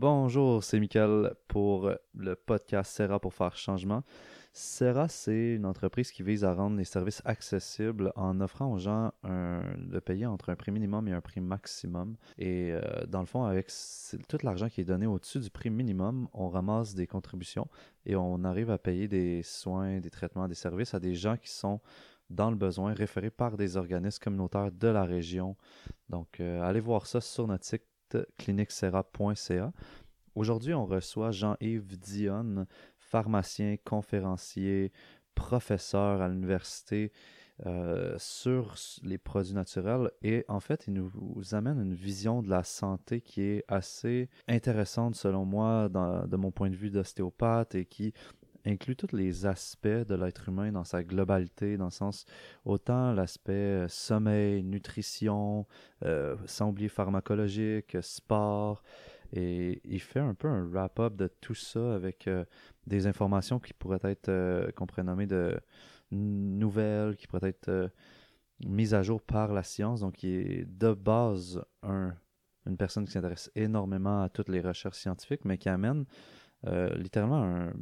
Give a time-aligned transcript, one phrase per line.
[0.00, 4.04] Bonjour, c'est Michael pour le podcast Serra pour faire changement.
[4.52, 9.10] Serra, c'est une entreprise qui vise à rendre les services accessibles en offrant aux gens
[9.24, 12.14] de payer entre un prix minimum et un prix maximum.
[12.38, 13.72] Et euh, dans le fond, avec
[14.28, 17.66] tout l'argent qui est donné au-dessus du prix minimum, on ramasse des contributions
[18.06, 21.50] et on arrive à payer des soins, des traitements, des services à des gens qui
[21.50, 21.80] sont
[22.30, 25.56] dans le besoin, référés par des organismes communautaires de la région.
[26.08, 27.82] Donc, euh, allez voir ça sur notre site
[28.38, 29.72] cliniquesera.ca.
[30.34, 32.66] Aujourd'hui, on reçoit Jean-Yves Dionne,
[32.98, 34.92] pharmacien, conférencier,
[35.34, 37.12] professeur à l'université
[37.66, 42.62] euh, sur les produits naturels et en fait, il nous amène une vision de la
[42.62, 48.12] santé qui est assez intéressante selon moi de mon point de vue d'ostéopathe et qui
[48.68, 52.26] inclut tous les aspects de l'être humain dans sa globalité, dans le sens
[52.64, 55.66] autant l'aspect euh, sommeil, nutrition,
[56.04, 58.82] euh, sans oublier pharmacologique, sport,
[59.32, 62.44] et il fait un peu un wrap-up de tout ça avec euh,
[62.86, 65.60] des informations qui pourraient être, qu'on pourrait nommer de
[66.10, 67.90] nouvelles, qui pourraient être
[68.64, 70.00] mises à jour par la science.
[70.00, 72.14] Donc, il est de base un,
[72.66, 76.06] une personne qui s'intéresse énormément à toutes les recherches scientifiques, mais qui amène
[76.64, 77.72] littéralement un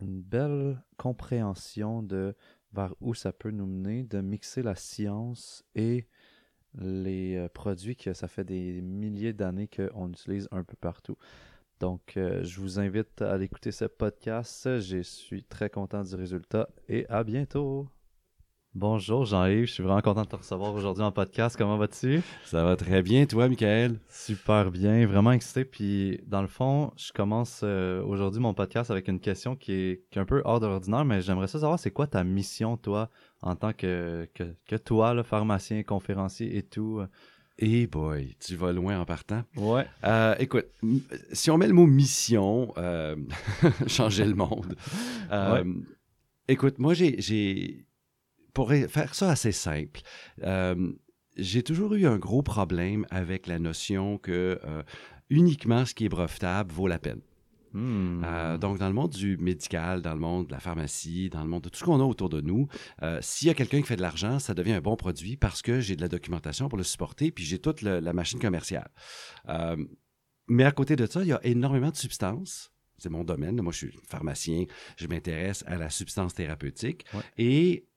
[0.00, 2.34] une belle compréhension de
[2.72, 6.06] vers où ça peut nous mener, de mixer la science et
[6.74, 11.16] les euh, produits que ça fait des milliers d'années qu'on utilise un peu partout.
[11.80, 14.80] Donc, euh, je vous invite à écouter ce podcast.
[14.80, 17.88] Je suis très content du résultat et à bientôt.
[18.74, 21.56] Bonjour Jean-Yves, je suis vraiment content de te recevoir aujourd'hui en podcast.
[21.56, 22.20] Comment vas-tu?
[22.44, 23.98] Ça va très bien, toi, Michael?
[24.10, 25.64] Super bien, vraiment excité.
[25.64, 30.16] Puis, dans le fond, je commence euh, aujourd'hui mon podcast avec une question qui est,
[30.16, 33.08] un peu hors d'ordinaire, mais j'aimerais savoir, c'est quoi ta mission, toi,
[33.40, 37.00] en tant que, que, toi, le pharmacien, conférencier et tout?
[37.58, 39.44] Eh boy, tu vas loin en partant.
[39.56, 39.86] Ouais.
[40.04, 40.66] Euh, écoute,
[41.32, 43.16] si on met le mot mission, euh,
[43.86, 44.76] changer le monde.
[46.50, 47.87] Écoute, moi, j'ai
[48.54, 50.00] pour faire ça assez simple,
[50.42, 50.92] euh,
[51.36, 54.82] j'ai toujours eu un gros problème avec la notion que euh,
[55.30, 57.20] uniquement ce qui est brevetable vaut la peine.
[57.74, 58.22] Hmm.
[58.24, 61.48] Euh, donc, dans le monde du médical, dans le monde de la pharmacie, dans le
[61.48, 62.66] monde de tout ce qu'on a autour de nous,
[63.20, 65.80] s'il y a quelqu'un qui fait de l'argent, ça devient un bon produit parce que
[65.80, 68.90] j'ai de la documentation pour le supporter, puis j'ai toute la machine commerciale.
[70.48, 73.60] mais à côté de ça, il y a énormément de substances c'est mon domaine.
[73.62, 74.64] Moi, je suis pharmacien,
[74.96, 77.06] je m'intéresse à la substance thérapeutique.
[77.38, 77.87] Et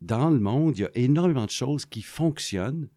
[0.00, 2.88] dans le monde, il y a énormément de choses qui fonctionnent,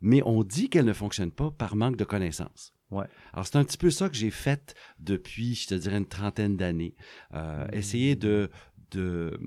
[0.00, 2.74] mais on dit qu'elles ne fonctionnent pas par manque de connaissances.
[2.90, 3.06] Ouais.
[3.32, 6.56] Alors, c'est un petit peu ça que j'ai fait depuis, je te dirais, une trentaine
[6.56, 6.94] d'années.
[7.32, 7.74] Euh, mmh.
[7.74, 8.50] Essayer de,
[8.90, 9.38] de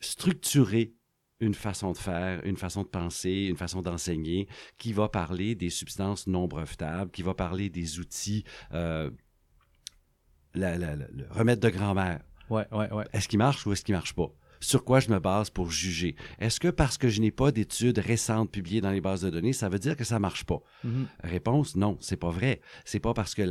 [0.00, 0.94] structurer
[1.40, 5.70] une façon de faire, une façon de penser, une façon d'enseigner qui va parler des
[5.70, 9.10] substances non brevetables, qui va parler des outils, euh,
[10.54, 12.22] le remède de grand-mère.
[12.50, 13.04] Ouais, ouais, ouais.
[13.12, 14.32] Est-ce qu'il marche ou est-ce qu'il marche pas?
[14.60, 16.16] Sur quoi je me base pour juger.
[16.38, 19.52] Est-ce que parce que je n'ai pas d'études récentes publiées dans les bases de données,
[19.52, 20.60] ça veut dire que ça marche pas?
[20.84, 21.06] Mm-hmm.
[21.24, 22.60] Réponse, non, c'est pas vrai.
[22.84, 23.42] C'est pas parce que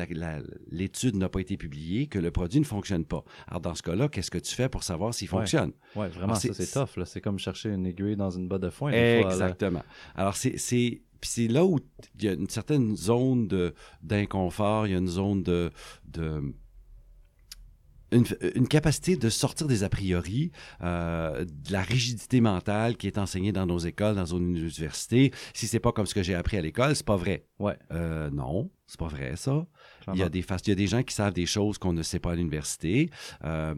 [0.72, 3.24] l'étude n'a pas été publiée que le produit ne fonctionne pas.
[3.48, 5.72] Alors, dans ce cas-là, qu'est-ce que tu fais pour savoir s'il fonctionne?
[5.96, 7.04] Oui, vraiment, ça, c'est tough.
[7.06, 8.92] C'est comme chercher une aiguille dans une botte de foin.
[8.92, 9.84] Exactement.
[10.16, 10.58] Alors, c'est
[11.24, 11.80] c'est là où
[12.20, 13.48] il y a une certaine zone
[14.02, 15.72] d'inconfort, il y a une zone de,
[16.06, 16.54] de
[18.12, 20.52] une, capacité de sortir des a priori,
[20.82, 25.32] euh, de la rigidité mentale qui est enseignée dans nos écoles, dans nos universités.
[25.54, 27.46] Si c'est pas comme ce que j'ai appris à l'école, c'est pas vrai.
[27.60, 27.78] Ouais.
[27.92, 29.66] Euh, non, c'est pas vrai ça.
[30.14, 32.02] Il y, a des, il y a des gens qui savent des choses qu'on ne
[32.02, 33.10] sait pas à l'université.
[33.44, 33.76] Euh, euh,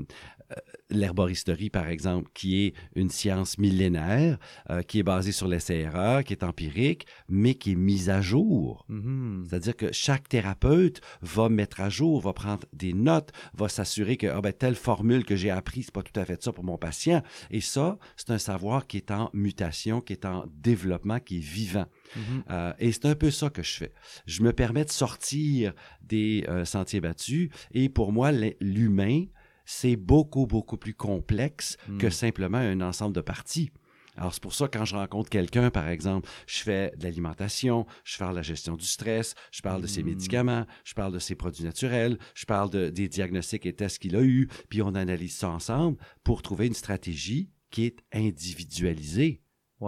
[0.90, 4.38] l'herboristerie, par exemple, qui est une science millénaire,
[4.70, 8.86] euh, qui est basée sur l'essai-erreur, qui est empirique, mais qui est mise à jour.
[8.90, 9.48] Mm-hmm.
[9.48, 14.28] C'est-à-dire que chaque thérapeute va mettre à jour, va prendre des notes, va s'assurer que
[14.28, 16.78] ah ben, telle formule que j'ai apprise, c'est pas tout à fait ça pour mon
[16.78, 17.22] patient.
[17.52, 21.42] Et ça, c'est un savoir qui est en mutation, qui est en développement, qui est
[21.46, 21.86] vivant.
[22.18, 22.44] Mm-hmm.
[22.50, 23.94] Euh, et c'est un peu ça que je fais.
[24.26, 29.26] Je me permets de sortir des sentiers battus et pour moi, l'humain,
[29.70, 32.12] c'est beaucoup, beaucoup plus complexe que hmm.
[32.12, 33.70] simplement un ensemble de parties.
[34.18, 38.18] Alors, c'est pour ça, quand je rencontre quelqu'un, par exemple, je fais de l'alimentation, je
[38.18, 40.08] fais de la gestion du stress, je parle de ses hmm.
[40.08, 44.16] médicaments, je parle de ses produits naturels, je parle de, des diagnostics et tests qu'il
[44.16, 49.44] a eus, puis on analyse ça ensemble pour trouver une stratégie qui est individualisée.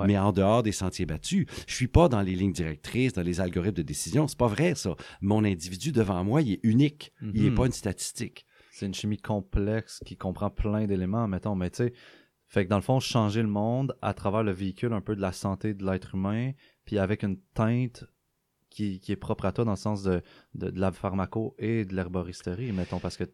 [0.05, 1.47] mais en dehors des sentiers battus.
[1.67, 4.27] Je suis pas dans les lignes directrices, dans les algorithmes de décision.
[4.27, 4.95] C'est pas vrai, ça.
[5.21, 7.11] Mon individu devant moi, il est unique.
[7.21, 7.55] Il n'est mm-hmm.
[7.55, 8.45] pas une statistique
[8.81, 11.93] c'est une chimie complexe qui comprend plein d'éléments, mettons, mais tu sais,
[12.47, 15.21] fait que dans le fond, changer le monde à travers le véhicule un peu de
[15.21, 18.05] la santé de l'être humain, puis avec une teinte
[18.71, 20.21] qui, est propre à toi dans le sens de,
[20.55, 23.25] de, la pharmaco et de l'herboristerie, mettons, parce que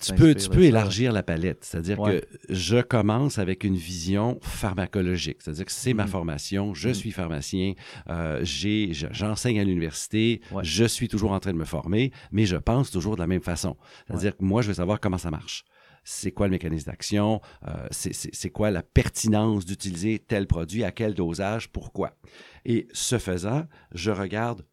[0.00, 1.64] tu, peux, tu peux élargir la palette.
[1.64, 5.38] C'est-à-dire que je commence avec une vision pharmacologique.
[5.40, 6.08] C'est-à-dire que c'est ma mm.
[6.08, 6.94] formation, je mm.
[6.94, 7.74] suis pharmacien,
[8.10, 12.90] euh, j'enseigne à l'université, je suis toujours en train de me former, mais je pense
[12.90, 13.76] toujours de la même façon.
[14.08, 15.64] C'est-à-dire que moi, je veux savoir comment ça marche
[16.04, 21.14] c'est quoi le mécanisme d'action, euh, c'est quoi la pertinence d'utiliser tel produit, à quel
[21.14, 22.16] dosage, pourquoi?
[22.64, 24.64] Et ce faisant, je regarde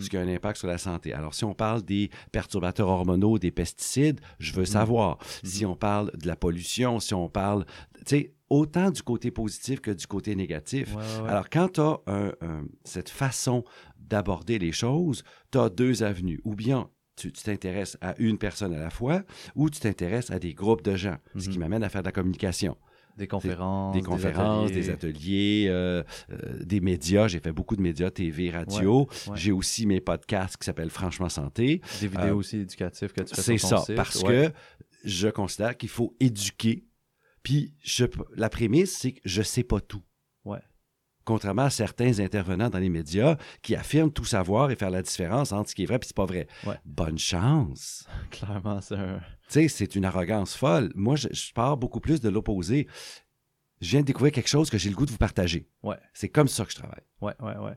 [0.00, 1.12] ce qui a un impact sur la santé.
[1.12, 5.18] Alors, si on parle des perturbateurs hormonaux, des pesticides, je veux savoir.
[5.42, 7.64] Si on parle de la pollution, si on parle,
[7.98, 10.94] tu sais, autant du côté positif que du côté négatif.
[11.26, 12.00] Alors, quand tu as
[12.84, 13.64] cette façon
[13.98, 15.22] d'aborder les choses,
[15.52, 16.40] tu as deux avenues.
[16.44, 19.22] Ou bien tu t'intéresses à une personne à la fois,
[19.54, 22.12] ou tu t'intéresses à des groupes de gens, ce qui m'amène à faire de la
[22.12, 22.76] communication.
[23.20, 23.94] Des conférences.
[23.94, 26.02] Des, conférences, des ateliers, euh,
[26.32, 27.28] euh, des, médias.
[27.28, 29.06] J'ai fait beaucoup de médias, TV, radio.
[29.34, 31.82] J'ai aussi mes podcasts qui s'appellent Franchement Santé.
[32.00, 34.50] Des vidéos euh, aussi éducatives que tu fais C'est ça, parce que
[35.04, 36.86] je considère qu'il faut éduquer.
[37.42, 38.06] Puis je,
[38.36, 40.02] la prémisse, c'est que je sais pas tout.
[41.24, 45.52] Contrairement à certains intervenants dans les médias qui affirment tout savoir et faire la différence
[45.52, 46.46] entre ce qui est vrai et ce qui n'est pas vrai.
[46.84, 48.06] Bonne chance.
[48.30, 49.20] Clairement, c'est un
[49.50, 50.92] tu sais, c'est une arrogance folle.
[50.94, 52.86] Moi, je, pars beaucoup plus de l'opposé.
[53.80, 55.68] Je viens de découvrir quelque chose que j'ai le goût de vous partager.
[55.82, 55.96] Ouais.
[56.14, 57.02] C'est comme ça que je travaille.
[57.20, 57.76] Ouais, ouais, ouais.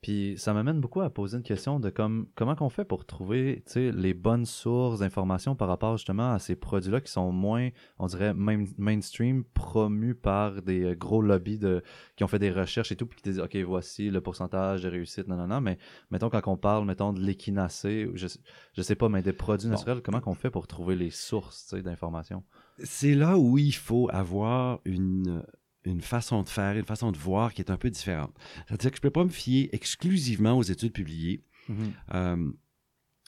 [0.00, 3.62] Puis ça m'amène beaucoup à poser une question de comme, comment qu'on fait pour trouver
[3.76, 7.68] les bonnes sources d'informations par rapport justement à ces produits-là qui sont moins,
[7.98, 11.82] on dirait, mainstream, promus par des euh, gros lobbies de,
[12.16, 14.88] qui ont fait des recherches et tout, puis qui disent, OK, voici le pourcentage de
[14.88, 15.60] réussite, non, non, non.
[15.60, 15.76] Mais
[16.10, 18.26] mettons, quand on parle, mettons, de l'équinacée, je,
[18.72, 22.42] je sais pas, mais des produits naturels, comment qu'on fait pour trouver les sources d'informations?
[22.82, 25.42] C'est là où il faut avoir une
[25.84, 28.34] une façon de faire, une façon de voir qui est un peu différente.
[28.66, 31.42] C'est-à-dire que je ne peux pas me fier exclusivement aux études publiées.
[31.68, 31.92] Mhm.
[32.14, 32.52] Euh,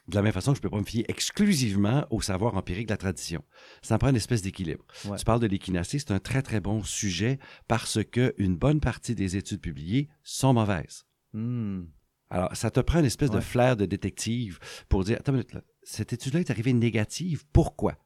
[0.09, 2.87] de la même façon que je ne peux pas me fier exclusivement au savoir empirique
[2.87, 3.45] de la tradition.
[3.83, 4.85] Ça prend une espèce d'équilibre.
[5.17, 7.39] Tu parles de l'équinacée, c'est un très, très bon sujet
[7.69, 11.07] parce qu'une bonne partie des études publiées sont mauvaises.
[11.33, 11.85] Hmm.
[12.31, 14.59] Alors, ça te prend une espèce de flair de détective
[14.89, 17.97] pour dire, attends une minute, cette étude-là est arrivée négative, pourquoi?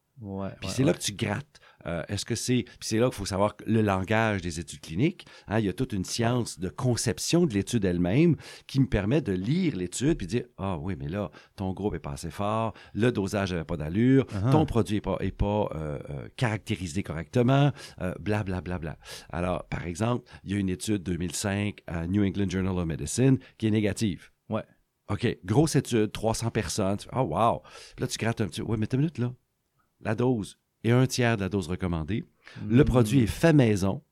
[0.61, 1.61] Puis c'est là que tu grattes.
[1.87, 2.65] Euh, est-ce que c'est.
[2.65, 5.27] Puis c'est là qu'il faut savoir le langage des études cliniques.
[5.49, 8.37] Hein, il y a toute une science de conception de l'étude elle-même
[8.67, 12.01] qui me permet de lire l'étude puis dire Ah oui, mais là, ton groupe est
[12.01, 14.51] pas assez fort, le dosage n'avait pas d'allure, uh-huh.
[14.51, 17.73] ton produit n'est pas, est pas euh, euh, caractérisé correctement,
[18.21, 18.61] blablabla.
[18.61, 18.99] Bla, bla, bla.
[19.31, 23.39] Alors, par exemple, il y a une étude 2005 à New England Journal of Medicine
[23.59, 24.31] qui est négative.
[24.49, 24.63] Ouais.
[25.09, 26.99] OK, grosse étude, 300 personnes.
[27.13, 27.63] Ah, oh, wow.
[27.99, 28.63] Là, tu grattes un petit.
[28.63, 29.33] Ouais, mais une minute, là.
[30.01, 32.25] La dose et un tiers de la dose recommandée.
[32.67, 32.87] Le hmm.
[32.87, 34.03] produit est fait maison.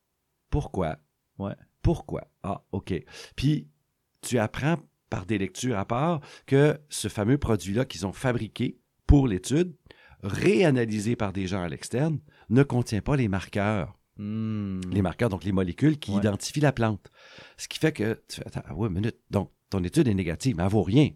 [0.50, 0.98] Pourquoi?
[1.38, 1.54] Ouais.
[1.82, 2.28] Pourquoi?
[2.42, 2.94] Ah, OK.
[3.36, 3.68] Puis,
[4.22, 4.76] tu apprends
[5.10, 9.74] par des lectures à part que ce fameux produit-là qu'ils ont fabriqué pour l'étude,
[10.22, 12.18] réanalysé par des gens à l'externe,
[12.48, 13.98] ne contient pas les marqueurs.
[14.16, 14.80] Hmm.
[14.90, 17.10] Les marqueurs, donc les molécules qui identifient la plante.
[17.56, 20.62] Ce qui fait que tu fais, attends, ouais, minute, donc ton étude est négative, mais
[20.62, 21.10] elle vaut rien.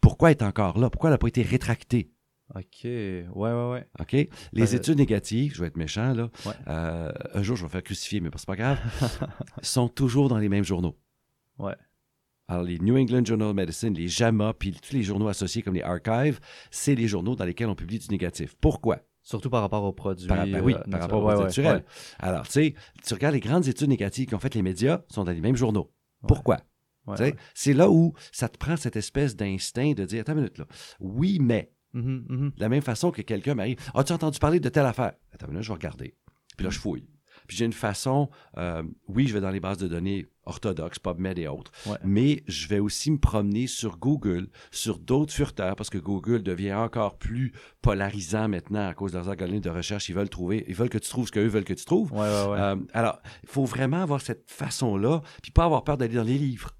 [0.00, 0.90] Pourquoi elle est encore là?
[0.90, 2.11] Pourquoi elle n'a pas été rétractée?
[2.54, 2.84] OK.
[2.84, 3.86] Ouais, ouais, ouais.
[4.00, 4.28] OK?
[4.52, 6.30] Les études négatives, je vais être méchant, là.
[6.68, 8.78] Euh, un jour, je vais me faire crucifier, mais c'est pas grave.
[9.62, 10.96] sont toujours dans les mêmes journaux.
[11.58, 11.74] Ouais.
[12.48, 15.74] Alors, les New England Journal of Medicine, les JAMA, puis tous les journaux associés comme
[15.74, 16.40] les Archives,
[16.70, 18.54] c'est les journaux dans lesquels on publie du négatif.
[18.60, 18.98] Pourquoi?
[19.22, 20.26] Surtout par rapport aux produits.
[20.26, 21.84] Par, ben oui, euh, par rapport aux produits naturels.
[22.18, 22.74] Alors, tu sais,
[23.06, 25.92] tu regardes les grandes études négatives qu'ont fait les médias, sont dans les mêmes journaux.
[26.26, 26.58] Pourquoi?
[27.54, 30.66] C'est là où ça te prend cette espèce d'instinct de dire, attends une minute là,
[31.00, 32.54] oui, mais Mm-hmm, mm-hmm.
[32.54, 35.12] De la même façon que quelqu'un m'arrive As-tu entendu parler de telle affaire?
[35.32, 36.14] Attends, là, je vais regarder.
[36.56, 37.06] Puis là, je fouille.
[37.46, 41.38] Puis j'ai une façon, euh, oui, je vais dans les bases de données orthodoxes, PubMed
[41.38, 41.70] et autres,
[42.04, 46.74] mais je vais aussi me promener sur Google, sur d'autres furteurs, parce que Google devient
[46.74, 50.08] encore plus polarisant maintenant à cause de leurs algorithmes de recherche.
[50.08, 52.12] Ils veulent trouver, ils veulent que tu trouves ce qu'eux veulent que tu trouves.
[52.14, 56.38] Euh, alors, il faut vraiment avoir cette façon-là, puis pas avoir peur d'aller dans les
[56.38, 56.72] livres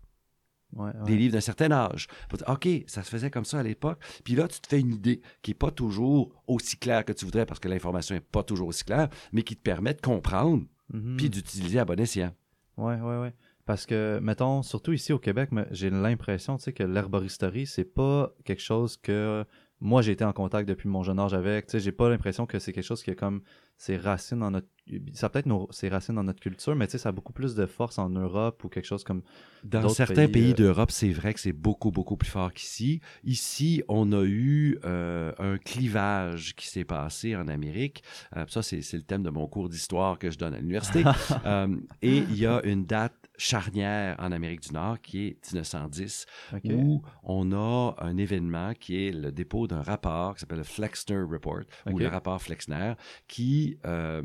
[1.04, 2.06] des livres d'un certain âge.
[2.48, 3.98] OK, ça se faisait comme ça à l'époque.
[4.24, 7.24] Puis là, tu te fais une idée qui n'est pas toujours aussi claire que tu
[7.24, 10.64] voudrais parce que l'information n'est pas toujours aussi claire, mais qui te permet de comprendre
[10.92, 11.16] mm-hmm.
[11.16, 12.34] puis d'utiliser à bon escient.
[12.76, 13.28] Oui, oui, oui.
[13.64, 18.96] Parce que, mettons, surtout ici au Québec, j'ai l'impression que l'herboristerie, c'est pas quelque chose
[18.96, 19.44] que
[19.82, 21.66] moi j'ai été en contact depuis mon jeune âge avec.
[21.66, 23.42] Tu sais, j'ai pas l'impression que c'est quelque chose qui est comme
[23.76, 24.68] ses racines dans notre
[25.12, 27.66] ça peut-être ses racines dans notre culture, mais tu sais, ça a beaucoup plus de
[27.66, 29.22] force en Europe ou quelque chose comme
[29.64, 33.00] dans certains pays, euh, d'Europe, c'est vrai que c'est beaucoup beaucoup plus fort qu'ici.
[33.24, 38.02] Ici, on a eu euh, un clivage qui s'est passé en Amérique.
[38.36, 41.04] Euh, ça, c'est le thème de mon cours d'histoire que je donne à l'université.
[42.02, 46.26] et il y a une date charnière en Amérique du Nord qui est 1910,
[46.64, 51.22] où on a un événement qui est le dépôt d'un rapport qui s'appelle le Flexner
[51.28, 52.94] Report, ou le rapport Flexner,
[53.26, 54.22] qui euh,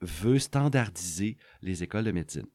[0.00, 2.46] veut standardiser les écoles de médecine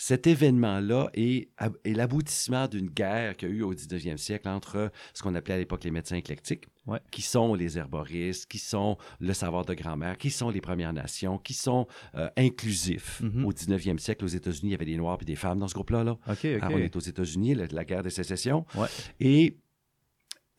[0.00, 1.48] cet événement-là est,
[1.84, 5.58] l'aboutissement d'une guerre qu'il y a eu au 19e siècle entre ce qu'on appelait à
[5.58, 6.68] l'époque les médecins éclectiques,
[7.10, 11.36] qui sont les herboristes, qui sont le savoir de grand-mère, qui sont les Premières Nations,
[11.38, 13.20] qui sont euh, inclusifs.
[13.24, 13.44] Mm-hmm.
[13.44, 15.74] Au 19e siècle, aux États-Unis, il y avait des Noirs et des femmes dans ce
[15.74, 16.04] groupe-là.
[16.04, 16.16] Là.
[16.28, 18.66] on est aux États-Unis, la, guerre de sécession.
[19.18, 19.58] Et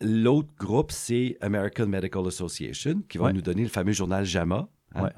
[0.01, 5.09] l'autre groupe, c'est American Medical Association, qui va nous donner le fameux journal JAMA, hein,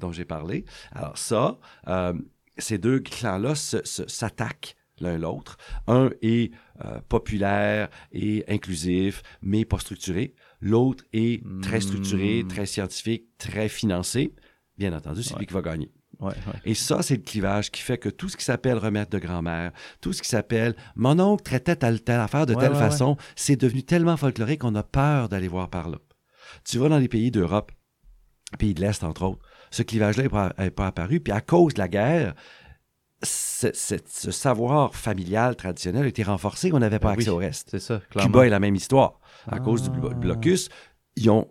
[0.00, 0.64] dont j'ai parlé.
[0.92, 1.58] Alors ça...
[1.88, 2.14] Euh,
[2.58, 5.56] ces deux clans-là s'attaquent l'un l'autre.
[5.86, 6.52] Un est
[6.84, 10.34] euh, populaire et inclusif, mais pas structuré.
[10.60, 12.48] L'autre est très structuré, hmm.
[12.48, 14.34] très scientifique, très financé.
[14.78, 15.92] Bien entendu, c'est lui qui va gagner.
[16.64, 19.72] Et ça, c'est le clivage qui fait que tout ce qui s'appelle remettre de grand-mère,
[20.00, 23.82] tout ce qui s'appelle mon oncle traitait telle, telle affaire de telle façon, c'est devenu
[23.82, 25.98] tellement folklorique qu'on a peur d'aller voir par là.
[26.64, 27.70] Tu vas dans les pays d'Europe,
[28.58, 30.24] pays de l'Est entre autres, ce clivage-là
[30.58, 31.20] n'est pas, apparu.
[31.20, 32.34] Puis à cause de la guerre,
[33.22, 33.72] ce,
[34.30, 36.70] savoir familial traditionnel a été renforcé.
[36.72, 37.68] On n'avait pas ben accès au reste.
[37.70, 39.20] C'est ça, Cuba est la même histoire.
[39.48, 40.14] À cause du ah.
[40.14, 40.68] blocus,
[41.16, 41.48] ils ont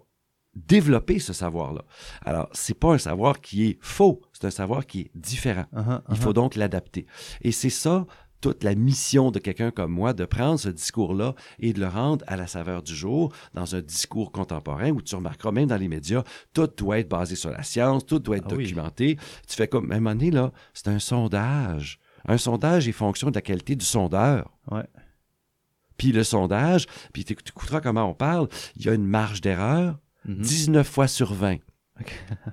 [0.56, 1.84] développé ce savoir-là.
[2.24, 5.66] Alors, c'est pas un savoir qui est faux, c'est un savoir qui est différent.
[5.74, 6.34] Uh-huh, Il faut uh-huh.
[6.34, 7.08] donc l'adapter.
[7.42, 8.06] Et c'est ça
[8.42, 12.24] toute la mission de quelqu'un comme moi de prendre ce discours-là et de le rendre
[12.28, 15.88] à la saveur du jour dans un discours contemporain où tu remarqueras même dans les
[15.88, 16.24] médias,
[16.54, 19.18] tout doit être basé sur la science, tout doit être ah documenté.
[19.48, 22.00] Tu fais comme, à un moment donné, là, c'est un sondage.
[22.28, 24.52] Un sondage est fonction de la qualité du sondeur.
[24.72, 24.86] Ouais.
[25.98, 29.98] Puis le sondage, puis tu écouteras comment on parle, il y a une marge d'erreur,
[30.26, 30.92] 19 mm-hmm.
[30.92, 31.58] fois sur 20.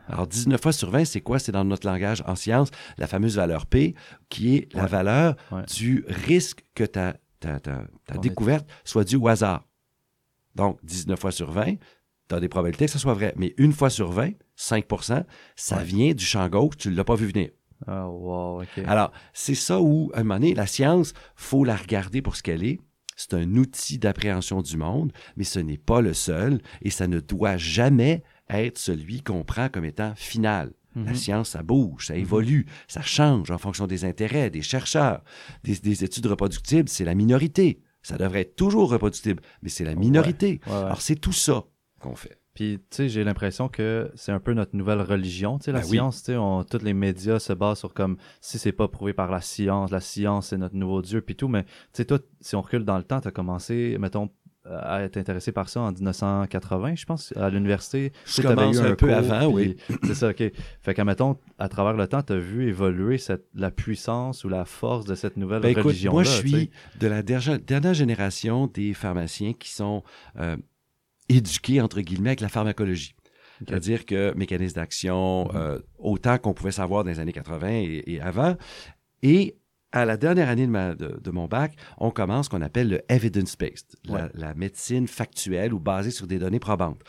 [0.09, 1.39] Alors, 19 fois sur 20, c'est quoi?
[1.39, 3.95] C'est dans notre langage en science, la fameuse valeur P,
[4.29, 5.37] qui est la valeur
[5.75, 7.87] du risque que ta, ta, ta,
[8.21, 9.67] découverte soit due au hasard.
[10.55, 11.75] Donc, 19 fois sur 20,
[12.29, 13.33] tu as des probabilités que ce soit vrai.
[13.37, 15.25] Mais une fois sur 20, 5%
[15.57, 17.51] ça vient du champ gauche, tu ne l'as pas vu venir.
[17.87, 22.23] Ah, wow, Alors, c'est ça où, à un moment donné, la science, faut la regarder
[22.23, 22.79] pour ce qu'elle est.
[23.17, 27.21] C'est un outil d'appréhension du monde, mais ce n'est pas le seul et ça ne
[27.21, 28.23] doit jamais
[28.61, 30.73] être celui qu'on prend comme étant final.
[30.95, 31.15] La mhm.
[31.15, 32.21] science, ça bouge, ça mhm.
[32.21, 35.23] évolue, ça change en fonction des intérêts des chercheurs.
[35.65, 37.81] Des, études reproductibles, c'est la minorité.
[38.03, 40.61] Ça devrait être toujours reproductible, mais c'est la minorité.
[40.67, 41.65] Alors, c'est tout ça
[42.01, 42.43] qu'on fait.
[42.55, 45.81] Puis, tu sais, j'ai l'impression que c'est un peu notre nouvelle religion, tu sais, la
[45.81, 46.39] ben science, tu sais,
[46.71, 50.01] tous les médias se basent sur comme, si c'est pas prouvé par la science, la
[50.01, 52.99] science, c'est notre nouveau Dieu, puis tout, mais, tu sais, toi, si on recule dans
[52.99, 54.29] le temps, tu as commencé, mettons,
[54.65, 58.13] à être intéressé par ça en 1980, je pense, à l'université.
[58.27, 59.77] Je commence un, peu avant, oui.
[60.05, 60.43] C'est ça, OK.
[60.81, 64.49] Fait qu'à mettons, à travers le temps, tu as vu évoluer cette, la puissance ou
[64.49, 66.13] la force de cette nouvelle ben, religion-là.
[66.13, 70.05] Moi, je suis de la dernière, génération des pharmaciens qui sont
[70.39, 70.57] euh,
[71.29, 73.15] éduqués, entre guillemets, avec la pharmacologie.
[73.59, 75.57] C'est-à-dire que mécanisme d'action, mm-hmm.
[75.57, 78.57] euh, autant qu'on pouvait savoir dans les années 80 et, et avant,
[79.23, 79.57] et
[79.93, 83.97] à la dernière année de, mon bac, on commence ce qu'on appelle le evidence-based,
[84.35, 87.01] la, médecine factuelle ou basée sur des données probantes.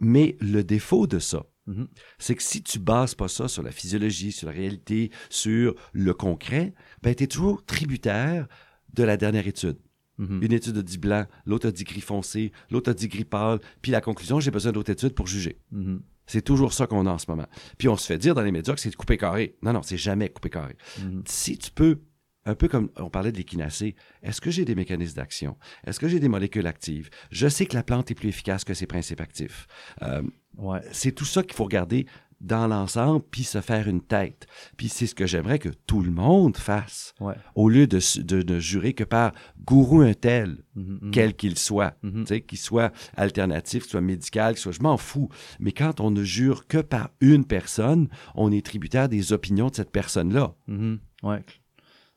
[0.00, 1.86] Mais le défaut de ça, mm-hmm.
[2.18, 6.14] c'est que si tu bases pas ça sur la physiologie, sur la réalité, sur le
[6.14, 8.46] concret, ben, tu es toujours tributaire
[8.94, 9.78] de la dernière étude.
[10.18, 10.44] Mm-hmm.
[10.44, 13.60] Une étude a dit blanc, l'autre a dit gris foncé, l'autre a dit gris pâle,
[13.80, 15.58] puis la conclusion, j'ai besoin d'autres études pour juger.
[15.74, 16.00] Mm-hmm.
[16.26, 17.46] C'est toujours ça qu'on a en ce moment.
[17.78, 19.56] Puis on se fait dire dans les médias que c'est coupé carré.
[19.62, 20.76] Non, non, c'est jamais coupé carré.
[21.26, 21.98] Si tu peux
[22.44, 25.56] un peu comme on parlait de l'équinacée, est-ce que j'ai des mécanismes d'action?
[25.86, 27.10] Est-ce que j'ai des molécules actives?
[27.30, 29.66] Je sais que la plante est plus efficace que ses principes actifs.
[30.02, 30.22] Euh,
[30.58, 30.80] ouais.
[30.92, 32.06] C'est tout ça qu'il faut regarder
[32.42, 34.46] dans l'ensemble, puis se faire une tête.
[34.76, 37.14] Puis c'est ce que j'aimerais que tout le monde fasse,
[37.54, 39.32] au lieu de, de, jurer que par
[39.64, 41.10] gourou un tel, mm-hmm, mm-hmm.
[41.12, 44.72] quel qu'il soit, mm qu'il soit alternatif, qu'il soit médical, qu'il soit...
[44.72, 45.28] Je m'en fous.
[45.60, 49.76] Mais quand on ne jure que par une personne, on est tributaire des opinions de
[49.76, 50.54] cette personne-là.
[51.22, 51.44] Ouais,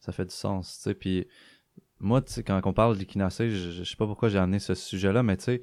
[0.06, 0.94] ça fait du sens, tu sais.
[0.94, 1.28] Puis
[2.00, 4.76] moi, tu sais, quand on parle d'équinacée, je, je, sais pas pourquoi j'ai amené ce
[4.76, 5.62] sujet-là, mais tu sais,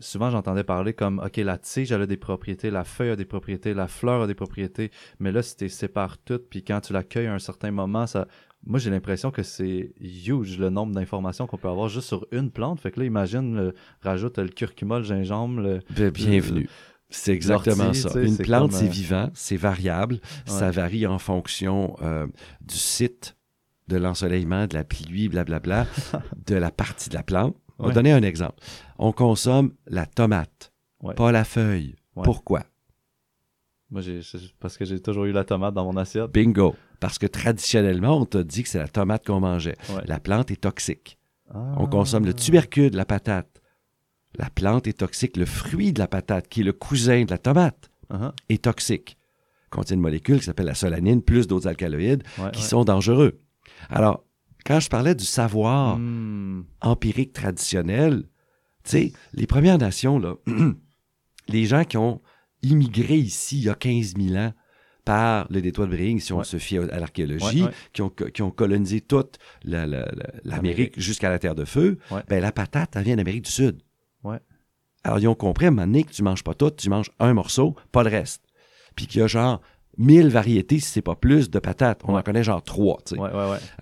[0.00, 3.24] souvent j'entendais parler comme, OK, la tige, elle a des propriétés, la feuille a des
[3.24, 6.92] propriétés, la fleur a des propriétés, mais là, si tu sépares toutes, puis quand tu
[6.92, 8.26] l'accueilles à un certain moment, ça...
[8.66, 12.50] Moi, j'ai l'impression que c'est huge le nombre d'informations qu'on peut avoir juste sur une
[12.50, 12.80] plante.
[12.80, 16.10] Fait que là, imagine, rajoute le curcuma, le gingembre, le...
[16.10, 16.66] Bienvenue.
[17.10, 18.18] C'est exactement ça.
[18.18, 22.26] Une plante, c'est euh, vivant, c'est variable, ça varie en fonction euh,
[22.62, 23.36] du site
[23.88, 25.86] de l'ensoleillement, de la pluie, blablabla,
[26.46, 27.56] de la partie de la plante.
[27.78, 28.62] On va donner un exemple.
[28.98, 30.72] On consomme la tomate,
[31.16, 31.96] pas la feuille.
[32.14, 32.62] Pourquoi?
[33.90, 34.20] Moi, j'ai,
[34.60, 36.30] parce que j'ai toujours eu la tomate dans mon assiette.
[36.32, 36.74] Bingo.
[37.00, 39.76] Parce que traditionnellement, on t'a dit que c'est la tomate qu'on mangeait.
[40.06, 41.18] La plante est toxique.
[41.52, 42.34] On consomme le ah.
[42.34, 43.60] tubercule de la patate.
[44.36, 45.36] La plante est toxique.
[45.36, 48.32] Le fruit de la patate, qui est le cousin de la tomate, uh-huh.
[48.48, 49.16] est toxique.
[49.70, 52.22] Contient une molécule qui s'appelle la solanine, plus d'autres alcaloïdes
[52.52, 53.40] qui sont dangereux.
[53.90, 54.24] Alors,
[54.64, 56.64] quand je parlais du savoir hmm.
[56.80, 58.24] empirique traditionnel,
[58.84, 60.34] tu sais, les Premières Nations, là,
[61.48, 62.20] les gens qui ont
[62.62, 64.52] immigré ici il y a 15 000 ans
[65.04, 68.50] par le détroit de Bering, si on se fie à l'archéologie, qui, ont, qui, ont,
[68.50, 73.50] colonisé toute l'Amérique jusqu'à la Terre de Feu, ben, la patate, elle vient d'Amérique du
[73.50, 73.82] Sud.
[75.06, 77.10] Alors, ils ont compris à un moment donné que tu manges pas tout, tu manges
[77.20, 78.42] un morceau, pas le reste.
[78.96, 79.60] Puis qu'il y a genre
[79.98, 82.02] mille variétés, si c'est pas plus, de patates.
[82.04, 82.98] On en connaît genre trois.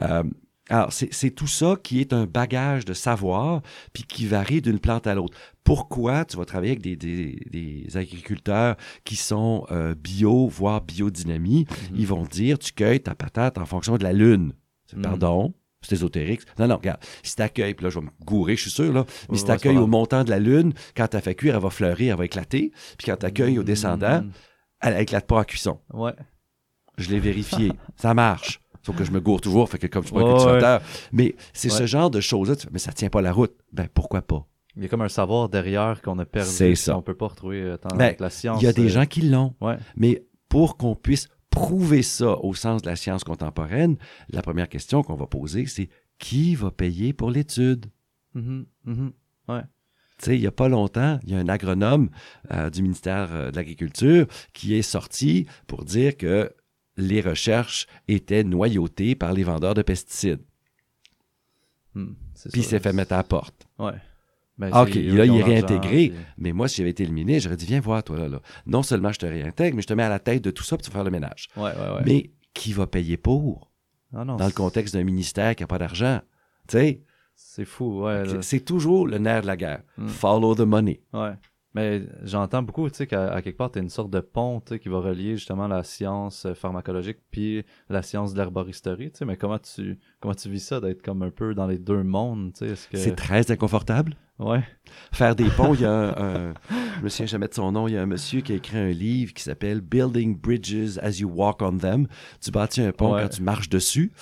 [0.03, 0.23] Euh,
[0.69, 5.07] alors, c'est tout ça qui est un bagage de savoir, puis qui varie d'une plante
[5.07, 5.37] à l'autre.
[5.65, 11.67] Pourquoi tu vas travailler avec des, agriculteurs qui sont euh, bio, voire biodynamie?
[11.91, 11.97] Mhm.
[11.99, 14.55] Ils vont dire, tu cueilles ta patate en fonction de la lune.
[14.95, 15.03] Mhm.
[15.03, 15.55] Pardon?
[15.83, 16.43] C'est ésotérique.
[16.59, 17.01] Non, non, regarde.
[17.25, 19.05] Si tu accueilles, puis là, je vais me gourer, je suis sûr, là.
[19.31, 21.63] Mais si tu accueilles au montant de la lune, quand tu as fait cuire, elle
[21.63, 22.71] va fleurir, elle va éclater.
[22.97, 24.31] Puis quand tu accueilles au descendant, mhm.
[24.83, 25.79] Elle éclate pas en cuisson.
[25.93, 26.13] Ouais.
[26.99, 27.73] Je l'ai vérifié.
[27.97, 28.61] ça marche.
[28.85, 30.83] Sauf que je me gourre toujours, fait que comme je suis pas cultivateur.
[31.13, 33.55] Mais c'est ce genre de choses-là, mais ça tient pas la route.
[33.73, 34.47] Ben pourquoi pas?
[34.75, 36.51] Il y a comme un savoir derrière qu'on a perdu.
[36.51, 36.97] C'est ça.
[36.97, 38.61] On peut pas retrouver euh, tant ben, la science.
[38.61, 39.55] Il y a des euh, gens qui l'ont.
[39.97, 43.97] Mais pour qu'on puisse prouver ça au sens de la science contemporaine,
[44.31, 47.87] la première question qu'on va poser, c'est qui va payer pour l'étude?
[48.35, 48.65] Mm-hmm.
[48.87, 49.13] Mm-hmm.
[49.49, 49.61] Ouais.
[49.61, 49.72] Tu sais,
[50.29, 52.11] il n'y a pas longtemps, il y a un agronome
[52.53, 56.53] euh, du ministère de l'Agriculture qui est sorti pour dire que
[56.97, 60.43] les recherches étaient noyautées par les vendeurs de pesticides.
[61.95, 62.13] Hmm,
[62.51, 63.67] puis il s'est fait mettre à la porte.
[63.79, 63.93] Ouais.
[64.59, 66.13] Ben, ah, OK, là, il est réintégré.
[66.37, 69.19] Mais moi, si j'avais été éliminé, j'aurais dit, viens voir, toi, là, Non seulement je
[69.19, 70.97] te réintègre, mais je te mets à la tête de tout ça, pour tu vas
[70.97, 71.49] faire le ménage.
[71.57, 73.71] Ouais, ouais, mais qui va payer pour?
[74.15, 76.21] Ah, dans le contexte d'un ministère qui n'a pas d'argent.
[76.69, 77.03] Tu sais?
[77.35, 78.25] C'est fou, ouais.
[78.41, 79.83] C'est toujours le nerf de la guerre.
[79.99, 80.09] Hmm.
[80.09, 81.03] Follow the money.
[81.13, 81.35] Ouais.
[81.75, 84.99] Mais j'entends beaucoup, tu sais, qu'à quelque part, tu une sorte de pont, qui va
[84.99, 89.25] relier justement la science euh, pharmacologique puis la science de l'herboristerie, tu sais.
[89.25, 92.53] Mais comment tu, comment tu vis ça, d'être comme un peu dans les deux mondes,
[92.53, 92.89] tu sais?
[92.95, 94.17] C'est très inconfortable.
[94.39, 94.63] Ouais.
[95.13, 96.55] Faire des ponts, il y a un,
[96.99, 98.79] je me souviens jamais de son nom, il y a un monsieur qui a écrit
[98.79, 102.07] un livre qui s'appelle Building Bridges as you walk on them.
[102.41, 104.13] Tu bâtis un pont quand tu marches dessus.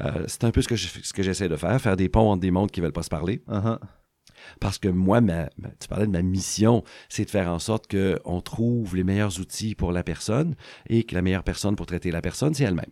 [0.00, 2.40] Euh, c'est un peu ce que, ce que j'essaie de faire, faire des ponts entre
[2.40, 3.42] des mondes qui veulent pas se parler.
[3.48, 3.78] Uh-huh.
[4.58, 8.96] Parce que moi, tu parlais de ma mission, c'est de faire en sorte qu'on trouve
[8.96, 10.54] les meilleurs outils pour la personne
[10.88, 12.90] et que la meilleure personne pour traiter la personne, c'est elle-même.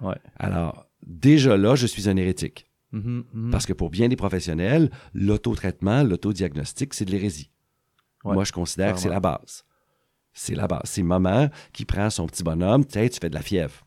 [0.00, 0.16] Ouais.
[0.38, 2.66] Alors, déjà là, je suis un hérétique.
[2.92, 3.50] Mm-hmm, mm-hmm.
[3.50, 7.50] Parce que pour bien des professionnels, l'autotraitement, l'autodiagnostic, c'est de l'hérésie.
[8.24, 9.64] Moi, je considère que c'est la base.
[10.32, 10.82] C'est la base.
[10.84, 13.86] C'est maman qui prend son petit bonhomme, tu tu fais de la fièvre.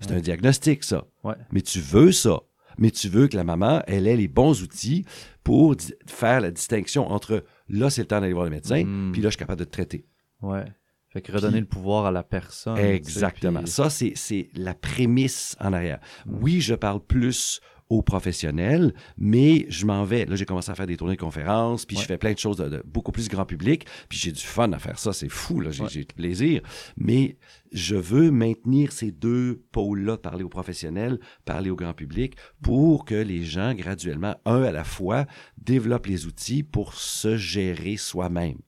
[0.00, 1.04] c'est un diagnostic, ça.
[1.52, 2.40] Mais tu veux ça
[2.78, 5.04] mais tu veux que la maman, elle ait les bons outils
[5.44, 5.74] pour
[6.06, 9.12] faire la distinction entre là, c'est le temps d'aller voir le médecin, hmm.
[9.12, 10.06] puis là, je suis capable de te traiter.
[10.40, 10.64] Ouais.
[11.10, 12.76] Fait que redonner le pouvoir à la personne.
[12.76, 13.64] Exactement.
[13.64, 16.00] Ça, c'est la prémisse en arrière.
[16.26, 20.26] Oui, je parle plus aux professionnels, mais je m'en vais.
[20.26, 22.58] Là, j'ai commencé à faire des tournées de conférences, puis je fais plein de choses
[22.58, 25.70] de, beaucoup plus grand public, puis j'ai du fun à faire ça, c'est fou, là,
[25.70, 26.60] j'ai du plaisir.
[26.96, 27.38] Mais
[27.72, 33.14] je veux maintenir ces deux pôles-là, parler aux professionnels, parler au grand public, pour que
[33.14, 38.58] les gens, graduellement, un à la fois, développent les outils pour se gérer soi-même.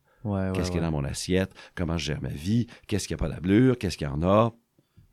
[0.54, 3.22] qu'est-ce qu'il y a dans mon assiette, comment je gère ma vie, qu'est-ce qu'il n'y
[3.22, 4.54] a pas d'allure, qu'est-ce qu'il y en a,